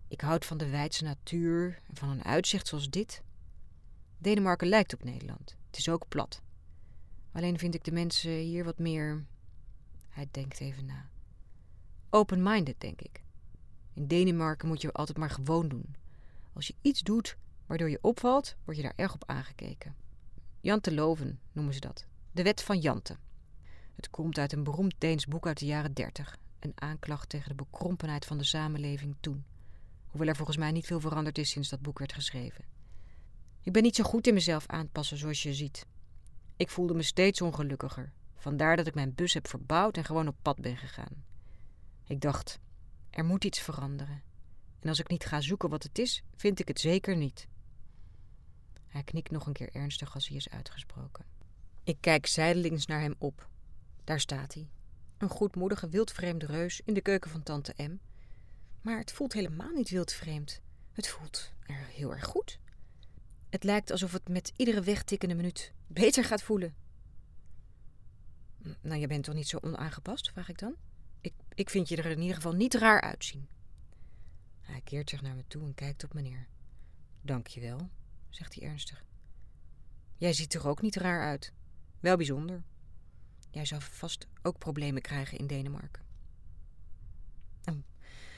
Ik 0.09 0.21
houd 0.21 0.45
van 0.45 0.59
de 0.59 0.69
wijdse 0.69 1.05
natuur 1.05 1.81
en 1.89 1.97
van 1.97 2.09
een 2.09 2.25
uitzicht 2.25 2.69
zoals 2.69 2.91
dit. 2.91 3.23
Denemarken 4.19 4.69
lijkt 4.69 4.95
op 4.95 5.05
Nederland. 5.05 5.57
Het 5.67 5.79
is 5.79 5.89
ook 5.89 6.09
plat. 6.09 6.43
Alleen 7.33 7.59
vind 7.59 7.75
ik 7.75 7.85
de 7.85 7.93
mensen 7.93 8.31
hier 8.31 8.65
wat 8.65 8.79
meer. 8.79 9.25
Hij 10.09 10.29
denkt 10.31 10.61
even 10.61 10.87
na. 10.87 11.09
Open-minded, 12.11 12.81
denk 12.81 13.01
ik. 13.01 13.23
In 13.93 14.07
Denemarken 14.07 14.69
moet 14.69 14.81
je 14.81 14.93
altijd 14.93 15.19
maar 15.19 15.31
gewoon 15.31 15.69
doen. 15.69 15.97
Als 16.53 16.67
je 16.67 16.75
iets 16.81 17.01
doet 17.01 17.37
waardoor 17.67 17.91
je 17.91 17.99
opvalt, 18.01 18.57
word 18.65 18.77
je 18.77 18.83
daar 18.83 18.93
erg 18.97 19.15
op 19.15 19.25
aangekeken. 19.27 19.95
Jante 20.61 20.95
Loven 20.95 21.41
noemen 21.53 21.75
ze 21.75 21.81
dat. 21.81 22.07
De 22.33 22.43
wet 22.43 22.63
van 22.63 22.79
Jante. 22.79 23.17
Het 23.95 24.11
komt 24.11 24.39
uit 24.39 24.53
een 24.53 24.65
beroemd 24.65 24.95
Deens 24.99 25.27
boek 25.27 25.47
uit 25.47 25.59
de 25.59 25.67
jaren 25.67 25.95
dertig. 25.95 26.37
Een 26.59 26.73
aanklacht 26.75 27.29
tegen 27.29 27.49
de 27.49 27.55
bekrompenheid 27.55 28.25
van 28.25 28.39
de 28.39 28.45
samenleving 28.45 29.17
toen. 29.21 29.45
Hoewel 30.07 30.29
er 30.29 30.37
volgens 30.37 30.57
mij 30.57 30.71
niet 30.71 30.87
veel 30.87 31.01
veranderd 31.01 31.39
is 31.39 31.51
sinds 31.51 31.69
dat 31.69 31.81
boek 31.81 31.99
werd 31.99 32.13
geschreven. 32.13 32.65
Ik 33.67 33.73
ben 33.73 33.83
niet 33.83 33.97
zo 33.97 34.05
goed 34.05 34.27
in 34.27 34.35
mezelf 34.35 34.67
aanpassen 34.67 35.17
zoals 35.17 35.43
je 35.43 35.55
ziet. 35.55 35.87
Ik 36.57 36.71
voelde 36.71 36.95
me 36.95 37.03
steeds 37.03 37.41
ongelukkiger. 37.41 38.13
Vandaar 38.37 38.77
dat 38.77 38.87
ik 38.87 38.95
mijn 38.95 39.15
bus 39.15 39.35
heb 39.35 39.49
verbouwd 39.49 39.97
en 39.97 40.05
gewoon 40.05 40.29
op 40.29 40.37
pad 40.43 40.61
ben 40.61 40.77
gegaan. 40.77 41.25
Ik 42.05 42.21
dacht, 42.21 42.59
er 43.11 43.25
moet 43.25 43.45
iets 43.45 43.61
veranderen. 43.61 44.23
En 44.81 44.89
als 44.89 45.01
ik 45.01 45.09
niet 45.09 45.25
ga 45.25 45.41
zoeken 45.41 45.69
wat 45.69 45.83
het 45.83 45.99
is, 45.99 46.23
vind 46.37 46.61
ik 46.61 46.69
het 46.69 46.81
zeker 46.81 47.17
niet. 47.17 47.49
Hij 48.87 49.03
knikt 49.03 49.31
nog 49.31 49.47
een 49.47 49.53
keer 49.53 49.75
ernstig 49.75 50.15
als 50.15 50.29
hij 50.29 50.37
is 50.37 50.49
uitgesproken. 50.49 51.25
Ik 51.85 51.97
kijk 52.01 52.27
zijdelings 52.27 52.87
naar 52.87 53.01
hem 53.01 53.15
op. 53.19 53.49
Daar 54.05 54.21
staat 54.21 54.55
hij. 54.55 54.69
Een 55.19 55.29
goedmoedige, 55.29 55.89
wildvreemde 55.89 56.47
reus 56.47 56.81
in 56.85 56.95
de 56.95 57.03
keuken 57.03 57.31
van 57.31 57.43
tante 57.43 57.75
M. 57.77 57.97
Maar 58.81 58.99
het 58.99 59.13
voelt 59.13 59.33
helemaal 59.33 59.73
niet 59.73 59.91
wildvreemd. 59.91 60.61
Het 60.93 61.09
voelt 61.09 61.53
er 61.63 61.87
heel 61.87 62.13
erg 62.13 62.25
goed. 62.25 62.59
Het 63.51 63.65
lijkt 63.65 63.91
alsof 63.91 64.13
het 64.13 64.29
met 64.29 64.53
iedere 64.57 64.83
wegtikkende 64.83 65.35
minuut 65.35 65.73
beter 65.87 66.25
gaat 66.25 66.43
voelen. 66.43 66.75
Nou, 68.81 69.01
je 69.01 69.07
bent 69.07 69.25
toch 69.25 69.35
niet 69.35 69.49
zo 69.49 69.59
onaangepast, 69.61 70.31
vraag 70.31 70.49
ik 70.49 70.59
dan? 70.59 70.75
Ik, 71.21 71.35
ik 71.55 71.71
vind 71.71 71.89
je 71.89 71.97
er 71.97 72.07
in 72.07 72.21
ieder 72.21 72.37
geval 72.37 72.53
niet 72.53 72.75
raar 72.75 73.01
uitzien. 73.01 73.49
Hij 74.61 74.81
keert 74.81 75.11
zich 75.11 75.23
naar 75.23 75.35
me 75.35 75.45
toe 75.47 75.63
en 75.63 75.75
kijkt 75.75 76.05
op 76.05 76.15
me 76.15 76.21
neer. 76.21 76.49
Dank 77.23 77.47
je 77.47 77.61
wel, 77.61 77.91
zegt 78.29 78.55
hij 78.55 78.69
ernstig. 78.69 79.05
Jij 80.17 80.33
ziet 80.33 80.55
er 80.55 80.69
ook 80.69 80.83
niet 80.83 80.97
raar 80.97 81.23
uit. 81.23 81.53
Wel 82.01 82.17
bijzonder. 82.17 82.63
Jij 83.51 83.65
zou 83.65 83.83
vast 83.83 84.27
ook 84.43 84.59
problemen 84.59 85.03
krijgen 85.03 85.39
in 85.39 85.47
Denemarken. 85.47 86.05
Oh, 87.65 87.77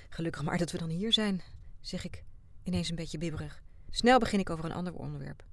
gelukkig 0.08 0.42
maar 0.42 0.58
dat 0.58 0.70
we 0.70 0.78
dan 0.78 0.88
hier 0.88 1.12
zijn, 1.12 1.42
zeg 1.80 2.04
ik, 2.04 2.24
ineens 2.62 2.88
een 2.88 2.96
beetje 2.96 3.18
bibberig. 3.18 3.62
Snel 3.90 4.18
begin 4.18 4.38
ik 4.38 4.50
over 4.50 4.64
een 4.64 4.72
ander 4.72 4.94
onderwerp. 4.94 5.44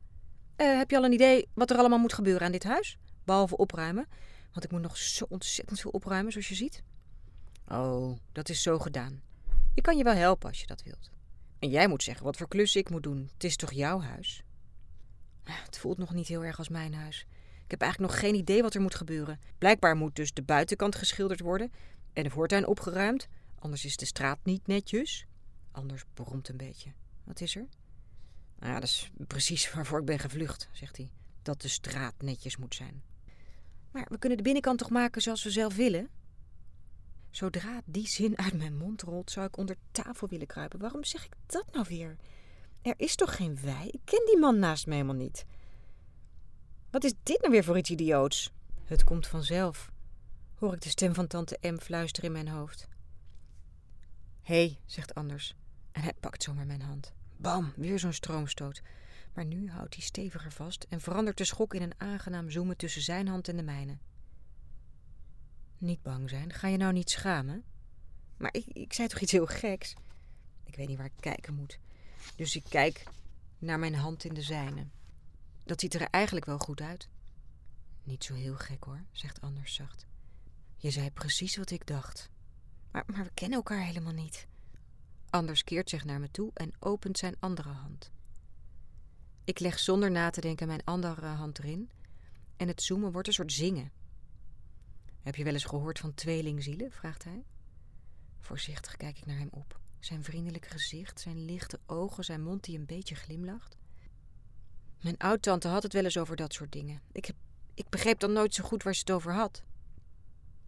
Uh, 0.58 0.78
heb 0.78 0.90
je 0.90 0.98
al 0.98 1.04
een 1.04 1.12
idee 1.12 1.48
wat 1.54 1.70
er 1.70 1.78
allemaal 1.78 2.00
moet 2.00 2.14
gebeuren 2.14 2.46
aan 2.46 2.52
dit 2.52 2.64
huis? 2.64 2.98
Behalve 3.24 3.58
opruimen. 3.58 4.08
Want 4.52 4.66
ik 4.66 4.72
moet 4.72 4.82
nog 4.82 4.98
zo 4.98 5.26
ontzettend 5.30 5.80
veel 5.80 5.92
opruimen, 5.92 6.32
zoals 6.32 6.48
je 6.48 6.56
ziet. 6.56 6.84
Oh, 7.68 8.18
dat 8.32 8.50
is 8.50 8.62
zo 8.62 8.80
gedaan. 8.80 9.22
Ik 9.74 9.84
kan 9.84 9.98
je 9.98 10.04
wel 10.04 10.14
helpen 10.14 10.50
als 10.50 10.60
je 10.60 10.68
dat 10.68 10.84
wilt. 10.84 11.10
En 11.60 11.70
jij 11.70 11.88
moet 11.88 12.04
zeggen 12.04 12.26
wat 12.26 12.38
voor 12.38 12.48
klus 12.48 12.76
ik 12.76 12.90
moet 12.90 13.04
doen. 13.04 13.30
Het 13.34 13.44
is 13.44 13.56
toch 13.56 13.72
jouw 13.72 14.02
huis? 14.02 14.44
Het 15.44 15.78
voelt 15.78 15.98
nog 15.98 16.14
niet 16.14 16.28
heel 16.28 16.44
erg 16.44 16.58
als 16.58 16.70
mijn 16.70 16.94
huis. 16.94 17.26
Ik 17.64 17.72
heb 17.72 17.82
eigenlijk 17.82 18.12
nog 18.12 18.22
geen 18.22 18.36
idee 18.36 18.62
wat 18.62 18.74
er 18.74 18.82
moet 18.82 18.96
gebeuren. 18.96 19.40
Blijkbaar 19.58 19.96
moet 19.96 20.16
dus 20.16 20.34
de 20.34 20.42
buitenkant 20.42 20.96
geschilderd 20.96 21.40
worden 21.40 21.72
en 22.14 22.24
de 22.24 22.30
voortuin 22.30 22.68
opgeruimd. 22.68 23.28
Anders 23.60 23.86
is 23.86 23.98
de 23.98 24.06
straat 24.06 24.40
niet 24.44 24.68
netjes. 24.68 25.26
Anders 25.72 26.04
bromt 26.14 26.50
een 26.50 26.58
beetje. 26.58 26.92
Wat 27.24 27.42
is 27.42 27.56
er? 27.56 27.68
Nou 28.60 28.74
ja, 28.74 28.80
dat 28.80 28.90
is 28.90 29.12
precies 29.28 29.74
waarvoor 29.74 30.00
ik 30.00 30.06
ben 30.06 30.20
gevlucht, 30.20 30.70
zegt 30.72 30.98
hij. 30.98 31.12
Dat 31.42 31.62
de 31.62 31.68
straat 31.68 32.14
netjes 32.18 32.58
moet 32.58 32.76
zijn. 32.76 33.04
Maar 33.92 34.06
we 34.10 34.18
kunnen 34.18 34.38
de 34.38 34.44
binnenkant 34.44 34.78
toch 34.78 34.90
maken 34.90 35.22
zoals 35.22 35.44
we 35.44 35.52
zelf 35.52 35.76
willen? 35.76 36.10
Zodra 37.30 37.82
die 37.86 38.08
zin 38.08 38.38
uit 38.38 38.54
mijn 38.54 38.78
mond 38.78 39.02
rolt, 39.02 39.32
zou 39.32 39.48
ik 39.48 39.58
onder 39.58 39.76
tafel 39.92 40.28
willen 40.28 40.48
kruipen. 40.48 40.80
Waarom 40.80 41.04
zeg 41.04 41.26
ik 41.26 41.34
dat 41.46 41.66
nou 41.72 41.86
weer? 41.90 42.16
Er 42.82 42.94
is 42.98 43.16
toch 43.16 43.36
geen 43.36 43.62
wij? 43.62 43.88
Ik 43.92 44.02
ken 44.04 44.26
die 44.26 44.38
man 44.38 44.60
naast 44.60 44.88
me 44.88 44.94
helemaal 44.94 45.16
niet. 45.16 45.46
Wat 46.90 47.04
is 47.04 47.14
dit 47.24 47.40
nou 47.42 47.52
weer 47.52 47.64
voor 47.64 47.78
iets 47.78 47.90
idioots? 47.90 48.52
Het 48.84 49.04
komt 49.04 49.28
vanzelf, 49.28 49.92
hoor 50.56 50.74
ik 50.74 50.82
de 50.82 50.90
stem 50.90 51.14
van 51.14 51.28
tante 51.28 51.58
M 51.62 51.78
fluisteren 51.78 52.30
in 52.30 52.44
mijn 52.44 52.56
hoofd. 52.56 52.88
Hé, 54.42 54.56
hey, 54.56 54.80
zegt 54.86 55.14
Anders, 55.14 55.56
en 55.92 56.02
hij 56.02 56.14
pakt 56.20 56.44
zomaar 56.44 56.66
mijn 56.66 56.82
hand. 56.82 57.14
Bam, 57.38 57.74
weer 57.76 58.00
zo'n 58.00 58.14
stroomstoot. 58.14 58.82
Maar 59.34 59.46
nu 59.46 59.70
houdt 59.70 59.94
hij 59.96 60.04
steviger 60.04 60.52
vast 60.52 60.86
en 60.90 61.02
verandert 61.02 61.38
de 61.38 61.46
schok 61.46 61.74
in 61.74 61.82
een 61.82 62.00
aangenaam 62.00 62.50
zoemen 62.50 62.78
tussen 62.78 63.02
zijn 63.02 63.28
hand 63.28 63.48
en 63.48 63.56
de 63.56 63.64
mijne. 63.64 63.98
Niet 65.78 66.02
bang 66.02 66.30
zijn, 66.30 66.54
ga 66.54 66.68
je 66.68 66.78
nou 66.78 66.94
niet 66.94 67.10
schamen? 67.10 67.64
Maar 68.38 68.54
ik, 68.54 68.66
ik 68.66 68.94
zei 68.94 69.08
toch 69.08 69.20
iets 69.20 69.32
heel 69.32 69.46
geks? 69.46 69.96
Ik 70.64 70.76
weet 70.76 70.88
niet 70.88 70.98
waar 70.98 71.06
ik 71.06 71.20
kijken 71.20 71.54
moet. 71.54 71.80
Dus 72.36 72.56
ik 72.56 72.64
kijk 72.70 73.04
naar 73.60 73.80
mijn 73.80 73.96
hand 73.96 74.24
in 74.24 74.34
de 74.34 74.42
zijne. 74.42 74.88
Dat 75.64 75.80
ziet 75.80 75.94
er 75.94 76.08
eigenlijk 76.10 76.46
wel 76.46 76.58
goed 76.58 76.82
uit. 76.82 77.10
Niet 78.04 78.24
zo 78.24 78.34
heel 78.34 78.56
gek 78.56 78.84
hoor, 78.84 79.04
zegt 79.12 79.42
Anders 79.42 79.74
zacht. 79.74 80.06
Je 80.78 80.92
zei 80.92 81.12
precies 81.12 81.56
wat 81.58 81.72
ik 81.72 81.88
dacht. 81.88 82.30
Maar, 82.92 83.04
maar 83.08 83.24
we 83.24 83.32
kennen 83.34 83.58
elkaar 83.58 83.86
helemaal 83.86 84.14
niet. 84.14 84.48
Anders 85.30 85.64
keert 85.64 85.90
zich 85.90 86.06
naar 86.06 86.20
me 86.20 86.32
toe 86.32 86.52
en 86.54 86.74
opent 86.80 87.18
zijn 87.18 87.36
andere 87.40 87.70
hand. 87.70 88.12
Ik 89.44 89.60
leg 89.60 89.80
zonder 89.80 90.12
na 90.12 90.30
te 90.30 90.42
denken 90.42 90.68
mijn 90.68 90.84
andere 90.84 91.26
hand 91.26 91.60
erin 91.60 91.90
en 92.58 92.68
het 92.68 92.82
zoomen 92.82 93.12
wordt 93.12 93.28
een 93.28 93.34
soort 93.34 93.54
zingen. 93.54 93.92
Heb 95.22 95.36
je 95.36 95.44
wel 95.44 95.54
eens 95.54 95.64
gehoord 95.64 96.00
van 96.00 96.14
tweelingzielen? 96.14 96.92
vraagt 96.92 97.24
hij. 97.24 97.44
Voorzichtig 98.40 98.98
kijk 98.98 99.18
ik 99.18 99.26
naar 99.26 99.38
hem 99.38 99.50
op. 99.52 99.80
Zijn 100.00 100.24
vriendelijke 100.24 100.70
gezicht, 100.70 101.20
zijn 101.20 101.46
lichte 101.46 101.80
ogen, 101.86 102.24
zijn 102.24 102.44
mond 102.44 102.64
die 102.64 102.78
een 102.78 102.86
beetje 102.86 103.16
glimlacht. 103.16 103.78
Mijn 105.02 105.18
oud-tante 105.18 105.68
had 105.68 105.84
het 105.84 105.94
wel 105.94 106.04
eens 106.04 106.18
over 106.18 106.36
dat 106.36 106.54
soort 106.54 106.72
dingen. 106.72 107.02
Ik, 107.12 107.32
ik 107.74 107.90
begreep 107.90 108.20
dan 108.20 108.34
nooit 108.34 108.54
zo 108.54 108.64
goed 108.64 108.84
waar 108.84 108.94
ze 108.94 109.00
het 109.00 109.12
over 109.12 109.34
had. 109.34 109.64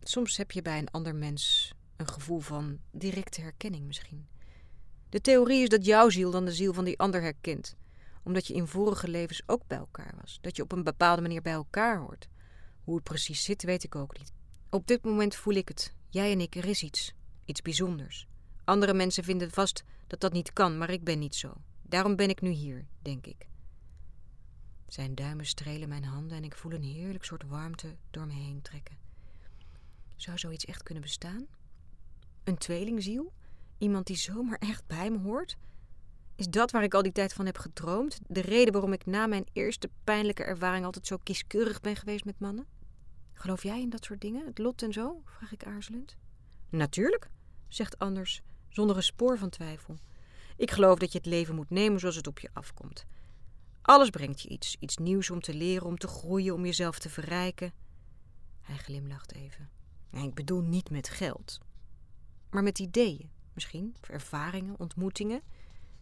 Soms 0.01 0.37
heb 0.37 0.51
je 0.51 0.61
bij 0.61 0.77
een 0.77 0.91
ander 0.91 1.15
mens 1.15 1.73
een 1.95 2.07
gevoel 2.07 2.39
van 2.39 2.79
directe 2.91 3.41
herkenning 3.41 3.85
misschien. 3.85 4.27
De 5.09 5.21
theorie 5.21 5.61
is 5.61 5.69
dat 5.69 5.85
jouw 5.85 6.09
ziel 6.09 6.31
dan 6.31 6.45
de 6.45 6.51
ziel 6.51 6.73
van 6.73 6.85
die 6.85 6.99
ander 6.99 7.21
herkent, 7.21 7.75
omdat 8.23 8.47
je 8.47 8.53
in 8.53 8.67
vorige 8.67 9.07
levens 9.07 9.41
ook 9.45 9.61
bij 9.67 9.77
elkaar 9.77 10.13
was. 10.21 10.37
Dat 10.41 10.55
je 10.55 10.63
op 10.63 10.71
een 10.71 10.83
bepaalde 10.83 11.21
manier 11.21 11.41
bij 11.41 11.53
elkaar 11.53 11.99
hoort. 11.99 12.27
Hoe 12.83 12.95
het 12.95 13.03
precies 13.03 13.43
zit, 13.43 13.63
weet 13.63 13.83
ik 13.83 13.95
ook 13.95 14.17
niet. 14.17 14.31
Op 14.69 14.87
dit 14.87 15.03
moment 15.03 15.35
voel 15.35 15.53
ik 15.53 15.67
het. 15.67 15.93
Jij 16.09 16.31
en 16.31 16.41
ik, 16.41 16.55
er 16.55 16.65
is 16.65 16.83
iets. 16.83 17.13
Iets 17.45 17.61
bijzonders. 17.61 18.27
Andere 18.63 18.93
mensen 18.93 19.23
vinden 19.23 19.51
vast 19.51 19.83
dat 20.07 20.19
dat 20.19 20.33
niet 20.33 20.53
kan, 20.53 20.77
maar 20.77 20.89
ik 20.89 21.03
ben 21.03 21.19
niet 21.19 21.35
zo. 21.35 21.53
Daarom 21.81 22.15
ben 22.15 22.29
ik 22.29 22.41
nu 22.41 22.49
hier, 22.49 22.85
denk 23.01 23.25
ik. 23.25 23.47
Zijn 24.87 25.15
duimen 25.15 25.45
strelen 25.45 25.89
mijn 25.89 26.03
handen 26.03 26.37
en 26.37 26.43
ik 26.43 26.55
voel 26.55 26.71
een 26.71 26.83
heerlijk 26.83 27.23
soort 27.23 27.43
warmte 27.43 27.95
door 28.11 28.27
me 28.27 28.33
heen 28.33 28.61
trekken. 28.61 28.97
Zou 30.15 30.37
zoiets 30.37 30.65
echt 30.65 30.83
kunnen 30.83 31.03
bestaan? 31.03 31.47
Een 32.43 32.57
tweelingziel? 32.57 33.33
Iemand 33.77 34.07
die 34.07 34.15
zomaar 34.15 34.57
echt 34.57 34.87
bij 34.87 35.11
me 35.11 35.19
hoort? 35.19 35.57
Is 36.35 36.49
dat 36.49 36.71
waar 36.71 36.83
ik 36.83 36.93
al 36.93 37.01
die 37.01 37.11
tijd 37.11 37.33
van 37.33 37.45
heb 37.45 37.57
gedroomd? 37.57 38.19
De 38.27 38.41
reden 38.41 38.73
waarom 38.73 38.93
ik 38.93 39.05
na 39.05 39.27
mijn 39.27 39.45
eerste 39.53 39.89
pijnlijke 40.03 40.43
ervaring 40.43 40.85
altijd 40.85 41.07
zo 41.07 41.17
kieskeurig 41.17 41.81
ben 41.81 41.95
geweest 41.95 42.25
met 42.25 42.39
mannen? 42.39 42.65
Geloof 43.33 43.63
jij 43.63 43.81
in 43.81 43.89
dat 43.89 44.05
soort 44.05 44.21
dingen? 44.21 44.45
Het 44.45 44.57
lot 44.57 44.81
en 44.81 44.93
zo? 44.93 45.21
vraag 45.25 45.51
ik 45.51 45.65
aarzelend. 45.65 46.15
Natuurlijk, 46.69 47.29
zegt 47.67 47.99
Anders, 47.99 48.41
zonder 48.69 48.95
een 48.95 49.03
spoor 49.03 49.37
van 49.37 49.49
twijfel. 49.49 49.97
Ik 50.57 50.71
geloof 50.71 50.99
dat 50.99 51.11
je 51.11 51.17
het 51.17 51.27
leven 51.27 51.55
moet 51.55 51.69
nemen 51.69 51.99
zoals 51.99 52.15
het 52.15 52.27
op 52.27 52.39
je 52.39 52.49
afkomt. 52.53 53.05
Alles 53.81 54.09
brengt 54.09 54.41
je 54.41 54.49
iets, 54.49 54.75
iets 54.79 54.97
nieuws 54.97 55.29
om 55.29 55.41
te 55.41 55.53
leren, 55.53 55.87
om 55.87 55.97
te 55.97 56.07
groeien, 56.07 56.53
om 56.53 56.65
jezelf 56.65 56.99
te 56.99 57.09
verrijken. 57.09 57.73
Hij 58.61 58.77
glimlacht 58.77 59.33
even. 59.33 59.69
ik 60.11 60.33
bedoel 60.33 60.61
niet 60.61 60.89
met 60.89 61.09
geld, 61.09 61.59
maar 62.49 62.63
met 62.63 62.79
ideeën, 62.79 63.29
misschien, 63.57 63.95
ervaringen, 64.01 64.79
ontmoetingen. 64.79 65.41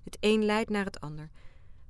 Het 0.03 0.17
een 0.19 0.43
leidt 0.43 0.69
naar 0.69 0.85
het 0.85 0.99
ander. 0.99 1.29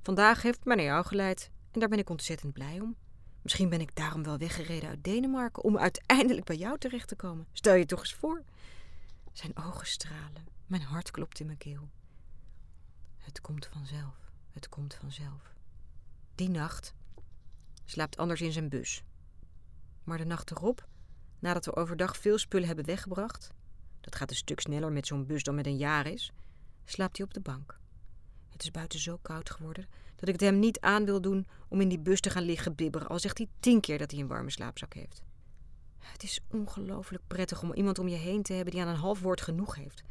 Vandaag 0.02 0.42
heeft 0.42 0.64
mij 0.64 0.76
naar 0.76 0.84
jou 0.84 1.04
geleid 1.04 1.50
en 1.70 1.80
daar 1.80 1.88
ben 1.88 1.98
ik 1.98 2.10
ontzettend 2.10 2.52
blij 2.52 2.80
om. 2.80 2.96
Misschien 3.42 3.68
ben 3.68 3.80
ik 3.80 3.94
daarom 3.94 4.22
wel 4.22 4.38
weggereden 4.38 4.88
uit 4.88 5.04
Denemarken 5.04 5.64
om 5.64 5.78
uiteindelijk 5.78 6.46
bij 6.46 6.56
jou 6.56 6.78
terecht 6.78 7.08
te 7.08 7.16
komen. 7.16 7.46
Stel 7.52 7.74
je 7.74 7.86
toch 7.86 7.98
eens 7.98 8.14
voor. 8.14 8.42
Zijn 9.32 9.56
ogen 9.56 9.86
stralen. 9.86 10.48
Mijn 10.66 10.82
hart 10.82 11.10
klopt 11.10 11.40
in 11.40 11.46
mijn 11.46 11.58
keel. 11.58 11.88
Het 13.18 13.40
komt 13.40 13.66
vanzelf. 13.72 14.30
Het 14.50 14.68
komt 14.68 14.94
vanzelf. 14.94 15.54
Die 16.34 16.48
nacht 16.48 16.94
slaapt 17.84 18.16
Anders 18.16 18.40
in 18.40 18.52
zijn 18.52 18.68
bus. 18.68 19.02
Maar 20.04 20.18
de 20.18 20.24
nacht 20.24 20.50
erop, 20.50 20.88
nadat 21.38 21.64
we 21.64 21.76
overdag 21.76 22.16
veel 22.16 22.38
spullen 22.38 22.66
hebben 22.66 22.84
weggebracht, 22.84 23.50
dat 24.06 24.16
gaat 24.16 24.30
een 24.30 24.36
stuk 24.36 24.60
sneller 24.60 24.92
met 24.92 25.06
zo'n 25.06 25.26
bus 25.26 25.42
dan 25.42 25.54
met 25.54 25.66
een 25.66 25.76
jaar 25.76 26.06
is, 26.06 26.32
slaapt 26.84 27.16
hij 27.16 27.26
op 27.26 27.34
de 27.34 27.40
bank. 27.40 27.78
Het 28.50 28.62
is 28.62 28.70
buiten 28.70 28.98
zo 28.98 29.18
koud 29.22 29.50
geworden 29.50 29.86
dat 30.16 30.28
ik 30.28 30.34
het 30.34 30.50
hem 30.50 30.58
niet 30.58 30.80
aan 30.80 31.04
wil 31.04 31.20
doen 31.20 31.46
om 31.68 31.80
in 31.80 31.88
die 31.88 31.98
bus 31.98 32.20
te 32.20 32.30
gaan 32.30 32.42
liggen 32.42 32.74
bibberen, 32.74 33.08
al 33.08 33.18
zegt 33.18 33.38
hij 33.38 33.48
tien 33.60 33.80
keer 33.80 33.98
dat 33.98 34.10
hij 34.10 34.20
een 34.20 34.26
warme 34.26 34.50
slaapzak 34.50 34.94
heeft. 34.94 35.22
Het 35.98 36.22
is 36.22 36.40
ongelooflijk 36.50 37.22
prettig 37.26 37.62
om 37.62 37.72
iemand 37.72 37.98
om 37.98 38.08
je 38.08 38.16
heen 38.16 38.42
te 38.42 38.52
hebben 38.52 38.72
die 38.72 38.82
aan 38.82 38.88
een 38.88 38.96
half 38.96 39.20
woord 39.20 39.40
genoeg 39.40 39.74
heeft. 39.74 40.02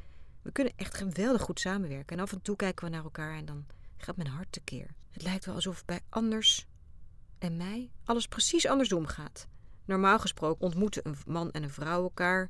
We 0.42 0.52
kunnen 0.52 0.74
echt 0.76 0.98
geweldig 0.98 1.42
goed 1.42 1.60
samenwerken 1.60 2.18
en 2.18 2.24
af 2.24 2.32
en 2.32 2.42
toe 2.42 2.56
kijken 2.56 2.86
we 2.86 2.92
naar 2.92 3.04
elkaar 3.04 3.38
en 3.38 3.46
dan 3.46 3.66
gaat 3.98 4.18
mijn 4.18 4.30
hart 4.30 4.52
tekeer. 4.52 4.88
Het 5.12 5.22
lijkt 5.24 5.46
wel 5.46 5.56
alsof 5.56 5.86
bij 5.86 6.00
anders 6.10 6.68
en 7.38 7.58
mij 7.58 7.92
alles 8.04 8.28
precies 8.28 8.68
andersom 8.68 9.06
gaat. 9.06 9.48
Normaal 9.86 10.20
gesproken 10.20 10.66
ontmoeten 10.66 11.08
een 11.08 11.16
man 11.26 11.52
en 11.52 11.64
een 11.64 11.70
vrouw 11.70 12.04
elkaar. 12.04 12.50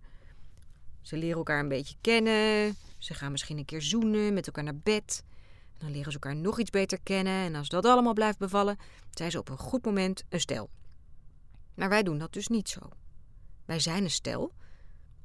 Ze 1.06 1.18
leren 1.18 1.38
elkaar 1.38 1.60
een 1.60 1.68
beetje 1.68 1.96
kennen. 2.02 2.76
Ze 2.98 3.13
gaan 3.13 3.32
misschien 3.32 3.58
een 3.58 3.65
keer 3.65 3.82
zoenen, 3.82 4.34
met 4.34 4.48
elkaar 4.48 4.63
naar 4.63 4.78
bed. 4.78 5.24
Dan 5.78 5.91
leren 5.91 6.12
ze 6.12 6.20
elkaar 6.20 6.36
nog 6.36 6.60
iets 6.60 6.70
beter 6.70 7.00
kennen. 7.04 7.34
En 7.34 7.56
als 7.56 7.70
dat 7.70 7.86
allemaal 7.86 8.13
blijft 8.13 8.38
bevallen, 8.38 8.78
zijn 9.12 9.32
ze 9.32 9.39
op 9.39 9.50
een 9.50 9.58
goed 9.58 9.86
moment 9.86 10.24
een 10.30 10.39
stel. 10.39 10.70
Maar 11.74 11.89
wij 11.89 12.04
doen 12.04 12.18
dat 12.18 12.34
dus 12.34 12.48
niet 12.48 12.70
zo. 12.70 12.80
Wij 13.65 13.80
zijn 13.80 14.04
een 14.04 14.12
stel. 14.12 14.52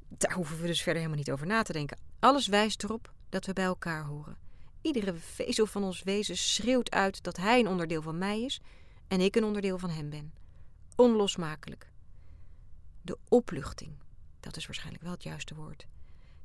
Daar 0.07 0.33
hoeven 0.33 0.61
we 0.61 0.67
dus 0.67 0.81
verder 0.81 1.01
helemaal 1.01 1.23
niet 1.23 1.31
over 1.31 1.47
na 1.47 1.61
te 1.61 1.73
denken. 1.73 1.99
Alles 2.19 2.47
wijst 2.47 2.83
erop 2.83 3.13
dat 3.29 3.45
we 3.45 3.53
bij 3.53 3.65
elkaar 3.65 4.05
horen. 4.05 4.37
Iedere 4.81 5.13
vezel 5.13 5.65
van 5.65 5.83
ons 5.83 6.03
wezen 6.03 6.37
schreeuwt 6.37 6.91
uit 6.91 7.23
dat 7.23 7.37
hij 7.37 7.59
een 7.59 7.67
onderdeel 7.67 8.01
van 8.01 8.17
mij 8.17 8.41
is 8.41 8.61
en 9.07 9.21
ik 9.21 9.35
een 9.35 9.43
onderdeel 9.43 9.77
van 9.77 9.89
hem 9.89 10.09
ben. 10.09 10.33
Onlosmakelijk. 10.95 11.89
De 13.01 13.17
opluchting, 13.27 13.91
dat 14.41 14.57
is 14.57 14.65
waarschijnlijk 14.65 15.03
wel 15.03 15.11
het 15.11 15.23
juiste 15.23 15.55
woord, 15.55 15.85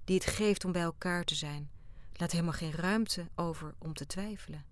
die 0.05 0.17
het 0.17 0.27
geeft 0.27 0.65
om 0.65 0.73
bij 0.73 0.83
elkaar 0.83 1.25
te 1.25 1.35
zijn, 1.35 1.71
laat 2.13 2.33
helemaal 2.33 2.53
geen 2.53 2.73
ruimte 2.73 3.29
over 3.35 3.75
om 3.79 3.95
te 3.95 4.07
twijfelen. 4.07 4.65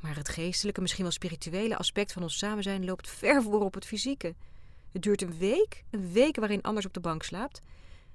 Maar 0.00 0.16
het 0.16 0.28
geestelijke, 0.28 0.80
misschien 0.80 1.02
wel 1.02 1.12
spirituele 1.12 1.76
aspect 1.76 2.12
van 2.12 2.22
ons 2.22 2.38
samen 2.38 2.62
zijn 2.62 2.84
loopt 2.84 3.08
ver 3.08 3.42
voor 3.42 3.64
op 3.64 3.74
het 3.74 3.86
fysieke. 3.86 4.34
Het 4.92 5.02
duurt 5.02 5.22
een 5.22 5.38
week, 5.38 5.84
een 5.90 6.12
week 6.12 6.36
waarin 6.36 6.62
anders 6.62 6.86
op 6.86 6.92
de 6.92 7.00
bank 7.00 7.22
slaapt 7.22 7.60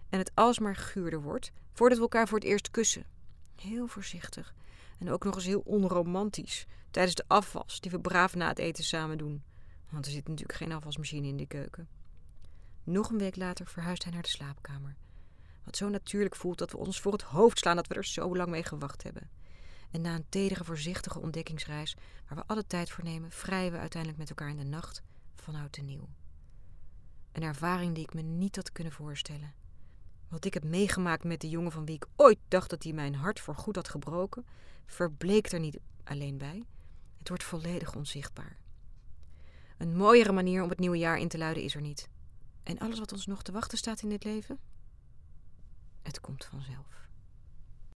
en 0.10 0.19
het 0.19 0.32
alsmaar 0.34 0.75
guurder 0.75 1.21
wordt 1.21 1.51
voordat 1.73 1.97
we 1.97 2.04
elkaar 2.04 2.28
voor 2.28 2.38
het 2.38 2.47
eerst 2.47 2.71
kussen. 2.71 3.06
Heel 3.56 3.88
voorzichtig 3.88 4.54
en 4.99 5.12
ook 5.12 5.23
nog 5.23 5.36
eens 5.36 5.45
heel 5.45 5.62
onromantisch 5.65 6.65
tijdens 6.91 7.15
de 7.15 7.23
afwas 7.28 7.80
die 7.80 7.91
we 7.91 7.99
braaf 7.99 8.36
na 8.36 8.47
het 8.47 8.60
eten 8.60 8.84
samen 8.84 9.17
doen. 9.17 9.43
Want 9.89 10.06
er 10.06 10.12
zit 10.12 10.28
natuurlijk 10.28 10.58
geen 10.58 10.71
afwasmachine 10.71 11.28
in 11.28 11.38
de 11.38 11.45
keuken. 11.45 11.88
Nog 12.86 13.10
een 13.10 13.17
week 13.17 13.36
later 13.36 13.67
verhuist 13.67 14.04
hij 14.04 14.13
naar 14.13 14.21
de 14.21 14.28
slaapkamer. 14.28 14.95
Wat 15.63 15.78
zo 15.78 15.89
natuurlijk 15.89 16.36
voelt 16.36 16.58
dat 16.58 16.71
we 16.71 16.78
ons 16.78 17.02
voor 17.02 17.12
het 17.12 17.21
hoofd 17.21 17.58
slaan 17.58 17.76
dat 17.76 17.88
we 17.88 17.93
er 17.93 18.06
zo 18.06 18.36
lang 18.36 18.50
mee 18.50 18.63
gewacht 18.63 19.04
hebben. 19.04 19.30
En 19.91 20.02
na 20.02 20.15
een 20.15 20.30
tedere, 20.30 20.63
voorzichtige 20.63 21.19
ontdekkingsreis, 21.19 21.95
waar 22.28 22.38
we 22.38 22.43
alle 22.48 22.67
tijd 22.67 22.89
voor 22.89 23.04
nemen, 23.04 23.32
vrijen 23.32 23.71
we 23.71 23.78
uiteindelijk 23.78 24.19
met 24.21 24.30
elkaar 24.30 24.50
in 24.50 24.58
de 24.58 24.63
nacht 24.63 25.04
van 25.36 25.56
oud 25.56 25.78
en 25.78 25.86
nieuw. 25.86 26.10
Een 27.32 27.43
ervaring 27.43 27.95
die 27.95 28.04
ik 28.04 28.13
me 28.13 28.21
niet 28.21 28.56
had 28.56 28.71
kunnen 28.71 28.93
voorstellen. 28.93 29.54
Wat 30.28 30.45
ik 30.45 30.54
heb 30.54 30.63
meegemaakt 30.63 31.24
met 31.24 31.41
de 31.41 31.50
jongen 31.50 31.71
van 31.71 31.86
wie 31.86 31.95
ik 31.95 32.08
ooit 32.15 32.39
dacht 32.48 32.69
dat 32.69 32.84
hij 32.84 32.93
mijn 32.93 33.15
hart 33.15 33.39
voor 33.39 33.56
goed 33.56 33.76
had 33.76 33.89
gebroken, 33.89 34.45
verbleekt 34.86 35.52
er 35.52 35.60
niet 35.60 35.80
alleen 36.04 36.38
bij. 36.38 36.63
Het 37.17 37.28
wordt 37.28 37.43
volledig 37.43 37.95
onzichtbaar. 37.95 38.58
Een 39.78 39.98
mooiere 39.98 40.32
manier 40.32 40.63
om 40.63 40.69
het 40.69 40.80
nieuwe 40.80 40.98
jaar 40.98 41.17
in 41.17 41.28
te 41.28 41.38
luiden 41.38 41.63
is 41.63 41.76
er 41.76 41.82
niet. 41.82 42.10
En 42.65 42.80
alles 42.80 42.99
wat 42.99 43.12
ons 43.12 43.25
nog 43.25 43.43
te 43.43 43.51
wachten 43.51 43.78
staat 43.78 44.01
in 44.01 44.10
dit 44.10 44.23
leven? 44.23 44.60
Het 46.01 46.21
komt 46.21 46.45
vanzelf. 46.45 47.05